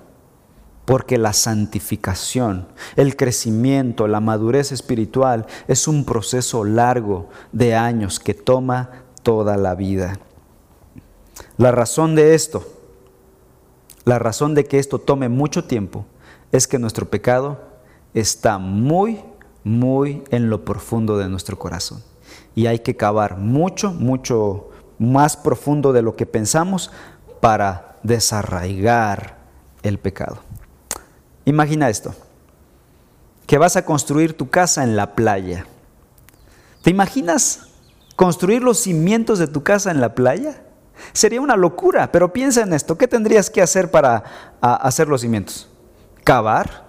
Porque 0.88 1.18
la 1.18 1.34
santificación, 1.34 2.66
el 2.96 3.14
crecimiento, 3.14 4.08
la 4.08 4.20
madurez 4.20 4.72
espiritual 4.72 5.44
es 5.66 5.86
un 5.86 6.06
proceso 6.06 6.64
largo 6.64 7.28
de 7.52 7.74
años 7.74 8.18
que 8.18 8.32
toma 8.32 9.04
toda 9.22 9.58
la 9.58 9.74
vida. 9.74 10.18
La 11.58 11.72
razón 11.72 12.14
de 12.14 12.34
esto, 12.34 12.66
la 14.06 14.18
razón 14.18 14.54
de 14.54 14.64
que 14.64 14.78
esto 14.78 14.98
tome 14.98 15.28
mucho 15.28 15.64
tiempo, 15.64 16.06
es 16.52 16.66
que 16.66 16.78
nuestro 16.78 17.10
pecado 17.10 17.60
está 18.14 18.56
muy, 18.56 19.20
muy 19.64 20.24
en 20.30 20.48
lo 20.48 20.64
profundo 20.64 21.18
de 21.18 21.28
nuestro 21.28 21.58
corazón 21.58 22.02
y 22.54 22.64
hay 22.64 22.78
que 22.78 22.96
cavar 22.96 23.36
mucho, 23.36 23.92
mucho 23.92 24.70
más 24.98 25.36
profundo 25.36 25.92
de 25.92 26.00
lo 26.00 26.16
que 26.16 26.24
pensamos 26.24 26.90
para 27.40 27.98
desarraigar 28.02 29.36
el 29.82 29.98
pecado. 29.98 30.47
Imagina 31.48 31.88
esto, 31.88 32.14
que 33.46 33.56
vas 33.56 33.76
a 33.76 33.86
construir 33.86 34.36
tu 34.36 34.50
casa 34.50 34.84
en 34.84 34.96
la 34.96 35.14
playa. 35.14 35.64
¿Te 36.82 36.90
imaginas 36.90 37.68
construir 38.16 38.62
los 38.62 38.76
cimientos 38.80 39.38
de 39.38 39.46
tu 39.46 39.62
casa 39.62 39.90
en 39.90 40.02
la 40.02 40.14
playa? 40.14 40.60
Sería 41.14 41.40
una 41.40 41.56
locura, 41.56 42.12
pero 42.12 42.34
piensa 42.34 42.60
en 42.60 42.74
esto. 42.74 42.98
¿Qué 42.98 43.08
tendrías 43.08 43.48
que 43.48 43.62
hacer 43.62 43.90
para 43.90 44.24
hacer 44.60 45.08
los 45.08 45.22
cimientos? 45.22 45.70
Cavar 46.22 46.84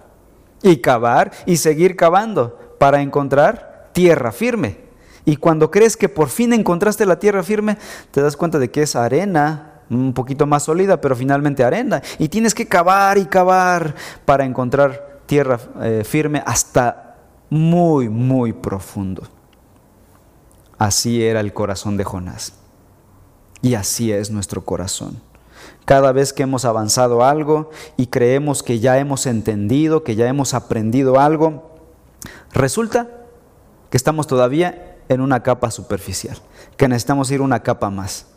y 0.60 0.76
cavar 0.82 1.32
y 1.46 1.56
seguir 1.56 1.96
cavando 1.96 2.76
para 2.78 3.00
encontrar 3.00 3.88
tierra 3.94 4.30
firme. 4.30 4.76
Y 5.24 5.36
cuando 5.36 5.70
crees 5.70 5.96
que 5.96 6.10
por 6.10 6.28
fin 6.28 6.52
encontraste 6.52 7.06
la 7.06 7.18
tierra 7.18 7.42
firme, 7.42 7.78
te 8.10 8.20
das 8.20 8.36
cuenta 8.36 8.58
de 8.58 8.70
que 8.70 8.82
es 8.82 8.94
arena, 8.94 9.69
un 9.90 10.12
poquito 10.14 10.46
más 10.46 10.62
sólida, 10.62 11.00
pero 11.00 11.16
finalmente 11.16 11.64
arena. 11.64 12.00
Y 12.18 12.28
tienes 12.28 12.54
que 12.54 12.66
cavar 12.66 13.18
y 13.18 13.26
cavar 13.26 13.94
para 14.24 14.44
encontrar 14.44 15.20
tierra 15.26 15.58
eh, 15.82 16.02
firme 16.04 16.42
hasta 16.46 17.16
muy, 17.50 18.08
muy 18.08 18.52
profundo. 18.52 19.22
Así 20.78 21.22
era 21.22 21.40
el 21.40 21.52
corazón 21.52 21.96
de 21.96 22.04
Jonás. 22.04 22.54
Y 23.60 23.74
así 23.74 24.12
es 24.12 24.30
nuestro 24.30 24.64
corazón. 24.64 25.20
Cada 25.84 26.12
vez 26.12 26.32
que 26.32 26.44
hemos 26.44 26.64
avanzado 26.64 27.24
algo 27.24 27.70
y 27.96 28.06
creemos 28.06 28.62
que 28.62 28.78
ya 28.78 28.98
hemos 28.98 29.26
entendido, 29.26 30.04
que 30.04 30.14
ya 30.14 30.28
hemos 30.28 30.54
aprendido 30.54 31.18
algo, 31.18 31.78
resulta 32.52 33.08
que 33.90 33.96
estamos 33.96 34.26
todavía 34.26 34.98
en 35.08 35.20
una 35.20 35.42
capa 35.42 35.70
superficial, 35.70 36.38
que 36.76 36.88
necesitamos 36.88 37.30
ir 37.32 37.42
una 37.42 37.62
capa 37.62 37.90
más. 37.90 38.29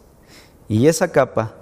Y 0.68 0.88
esa 0.88 1.12
capa 1.12 1.56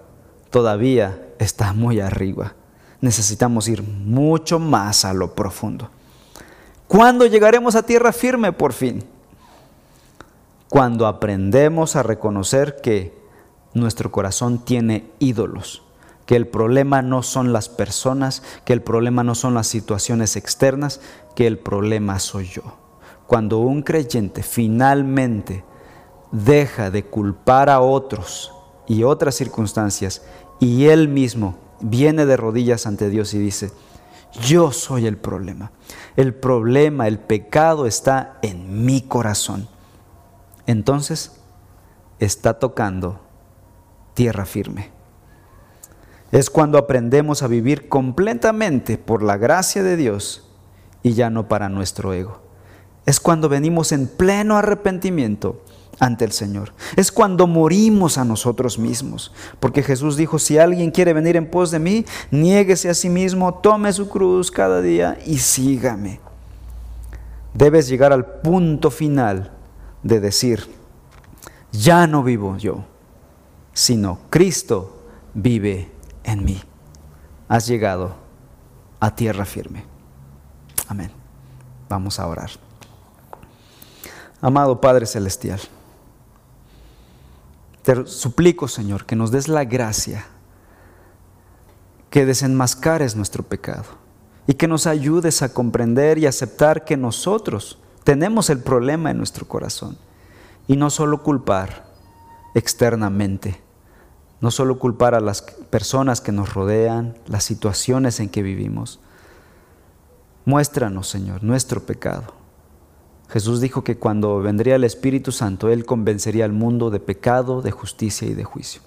todavía 0.49 1.33
está 1.39 1.73
muy 1.73 1.99
arriba. 1.99 2.53
Necesitamos 3.01 3.67
ir 3.67 3.83
mucho 3.83 4.59
más 4.59 5.05
a 5.05 5.13
lo 5.13 5.33
profundo. 5.33 5.89
¿Cuándo 6.87 7.25
llegaremos 7.25 7.75
a 7.75 7.83
tierra 7.83 8.11
firme 8.11 8.51
por 8.51 8.73
fin? 8.73 9.03
Cuando 10.69 11.07
aprendemos 11.07 11.95
a 11.95 12.03
reconocer 12.03 12.77
que 12.81 13.19
nuestro 13.73 14.11
corazón 14.11 14.59
tiene 14.59 15.09
ídolos, 15.19 15.83
que 16.25 16.35
el 16.35 16.47
problema 16.47 17.01
no 17.01 17.23
son 17.23 17.53
las 17.53 17.69
personas, 17.69 18.43
que 18.65 18.73
el 18.73 18.81
problema 18.81 19.23
no 19.23 19.35
son 19.35 19.53
las 19.53 19.67
situaciones 19.67 20.35
externas, 20.35 21.01
que 21.35 21.47
el 21.47 21.57
problema 21.57 22.19
soy 22.19 22.47
yo 22.47 22.81
cuando 23.31 23.59
un 23.59 23.81
creyente 23.81 24.43
finalmente 24.43 25.63
deja 26.33 26.91
de 26.91 27.05
culpar 27.05 27.69
a 27.69 27.79
otros 27.79 28.51
y 28.87 29.03
otras 29.03 29.35
circunstancias 29.35 30.23
y 30.59 30.85
él 30.85 31.07
mismo 31.07 31.57
viene 31.79 32.25
de 32.25 32.37
rodillas 32.37 32.85
ante 32.85 33.09
Dios 33.09 33.33
y 33.33 33.39
dice, 33.39 33.71
yo 34.41 34.71
soy 34.71 35.07
el 35.07 35.17
problema. 35.17 35.71
El 36.15 36.33
problema, 36.33 37.07
el 37.07 37.19
pecado 37.19 37.85
está 37.85 38.37
en 38.41 38.85
mi 38.85 39.01
corazón. 39.01 39.67
Entonces 40.67 41.33
está 42.19 42.59
tocando 42.59 43.19
tierra 44.13 44.45
firme. 44.45 44.91
Es 46.31 46.49
cuando 46.49 46.77
aprendemos 46.77 47.43
a 47.43 47.47
vivir 47.47 47.89
completamente 47.89 48.97
por 48.97 49.23
la 49.23 49.37
gracia 49.37 49.83
de 49.83 49.97
Dios 49.97 50.47
y 51.03 51.13
ya 51.13 51.29
no 51.29 51.47
para 51.47 51.67
nuestro 51.67 52.13
ego 52.13 52.41
es 53.05 53.19
cuando 53.19 53.49
venimos 53.49 53.91
en 53.91 54.07
pleno 54.07 54.57
arrepentimiento 54.57 55.61
ante 56.01 56.25
el 56.25 56.31
Señor. 56.31 56.73
Es 56.95 57.11
cuando 57.11 57.45
morimos 57.45 58.17
a 58.17 58.25
nosotros 58.25 58.79
mismos. 58.79 59.31
Porque 59.59 59.83
Jesús 59.83 60.17
dijo, 60.17 60.39
si 60.39 60.57
alguien 60.57 60.89
quiere 60.89 61.13
venir 61.13 61.37
en 61.37 61.49
pos 61.49 61.69
de 61.69 61.77
mí, 61.77 62.05
niéguese 62.31 62.89
a 62.89 62.95
sí 62.95 63.07
mismo, 63.07 63.53
tome 63.53 63.93
su 63.93 64.09
cruz 64.09 64.49
cada 64.49 64.81
día 64.81 65.19
y 65.27 65.37
sígame. 65.37 66.19
Debes 67.53 67.87
llegar 67.87 68.11
al 68.11 68.25
punto 68.25 68.89
final 68.89 69.51
de 70.01 70.19
decir, 70.19 70.67
ya 71.71 72.07
no 72.07 72.23
vivo 72.23 72.57
yo, 72.57 72.83
sino 73.71 74.21
Cristo 74.31 75.03
vive 75.35 75.91
en 76.23 76.43
mí. 76.43 76.59
Has 77.47 77.67
llegado 77.67 78.15
a 78.99 79.13
tierra 79.13 79.45
firme. 79.45 79.85
Amén. 80.87 81.11
Vamos 81.87 82.19
a 82.19 82.25
orar. 82.25 82.49
Amado 84.41 84.81
Padre 84.81 85.05
Celestial, 85.05 85.59
te 87.83 88.05
suplico, 88.05 88.67
Señor, 88.67 89.05
que 89.05 89.15
nos 89.15 89.31
des 89.31 89.47
la 89.47 89.65
gracia, 89.65 90.25
que 92.09 92.25
desenmascares 92.25 93.15
nuestro 93.15 93.43
pecado 93.43 93.85
y 94.47 94.53
que 94.53 94.67
nos 94.67 94.85
ayudes 94.85 95.41
a 95.41 95.53
comprender 95.53 96.17
y 96.17 96.25
aceptar 96.25 96.83
que 96.85 96.97
nosotros 96.97 97.79
tenemos 98.03 98.49
el 98.49 98.59
problema 98.59 99.11
en 99.11 99.17
nuestro 99.17 99.47
corazón 99.47 99.97
y 100.67 100.75
no 100.75 100.89
solo 100.89 101.23
culpar 101.23 101.85
externamente, 102.53 103.61
no 104.41 104.51
solo 104.51 104.77
culpar 104.77 105.15
a 105.15 105.19
las 105.19 105.41
personas 105.41 106.21
que 106.21 106.31
nos 106.31 106.53
rodean, 106.53 107.17
las 107.27 107.43
situaciones 107.43 108.19
en 108.19 108.29
que 108.29 108.43
vivimos. 108.43 108.99
Muéstranos, 110.45 111.07
Señor, 111.07 111.43
nuestro 111.43 111.85
pecado. 111.85 112.40
Jesús 113.31 113.61
dijo 113.61 113.83
que 113.85 113.97
cuando 113.97 114.41
vendría 114.41 114.75
el 114.75 114.83
Espíritu 114.83 115.31
Santo, 115.31 115.69
Él 115.69 115.85
convencería 115.85 116.43
al 116.43 116.51
mundo 116.51 116.89
de 116.89 116.99
pecado, 116.99 117.61
de 117.61 117.71
justicia 117.71 118.27
y 118.27 118.33
de 118.33 118.43
juicio. 118.43 118.81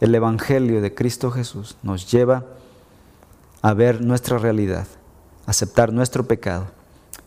El 0.00 0.14
Evangelio 0.14 0.80
de 0.80 0.94
Cristo 0.94 1.30
Jesús 1.30 1.76
nos 1.82 2.10
lleva 2.10 2.46
a 3.60 3.74
ver 3.74 4.00
nuestra 4.00 4.38
realidad, 4.38 4.86
aceptar 5.44 5.92
nuestro 5.92 6.26
pecado, 6.26 6.68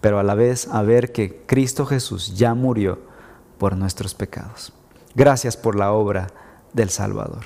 pero 0.02 0.18
a 0.18 0.24
la 0.24 0.34
vez 0.34 0.68
a 0.72 0.82
ver 0.82 1.12
que 1.12 1.44
Cristo 1.46 1.86
Jesús 1.86 2.36
ya 2.36 2.56
murió 2.56 2.98
por 3.60 3.78
nuestros 3.78 4.16
pecados. 4.16 4.74
Gracias 5.14 5.58
por 5.58 5.76
la 5.76 5.92
obra 5.92 6.28
del 6.74 6.90
Salvador. 6.90 7.46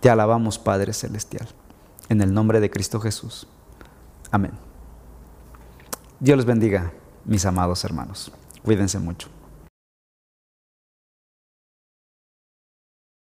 Te 0.00 0.10
alabamos, 0.10 0.58
Padre 0.58 0.92
Celestial, 0.92 1.48
en 2.08 2.20
el 2.20 2.34
nombre 2.34 2.58
de 2.58 2.70
Cristo 2.70 2.98
Jesús. 2.98 3.46
Amén. 4.32 4.52
Dios 6.18 6.36
les 6.36 6.46
bendiga, 6.46 6.92
mis 7.24 7.46
amados 7.46 7.84
hermanos. 7.84 8.32
Cuídense 8.62 8.98
mucho. 8.98 9.28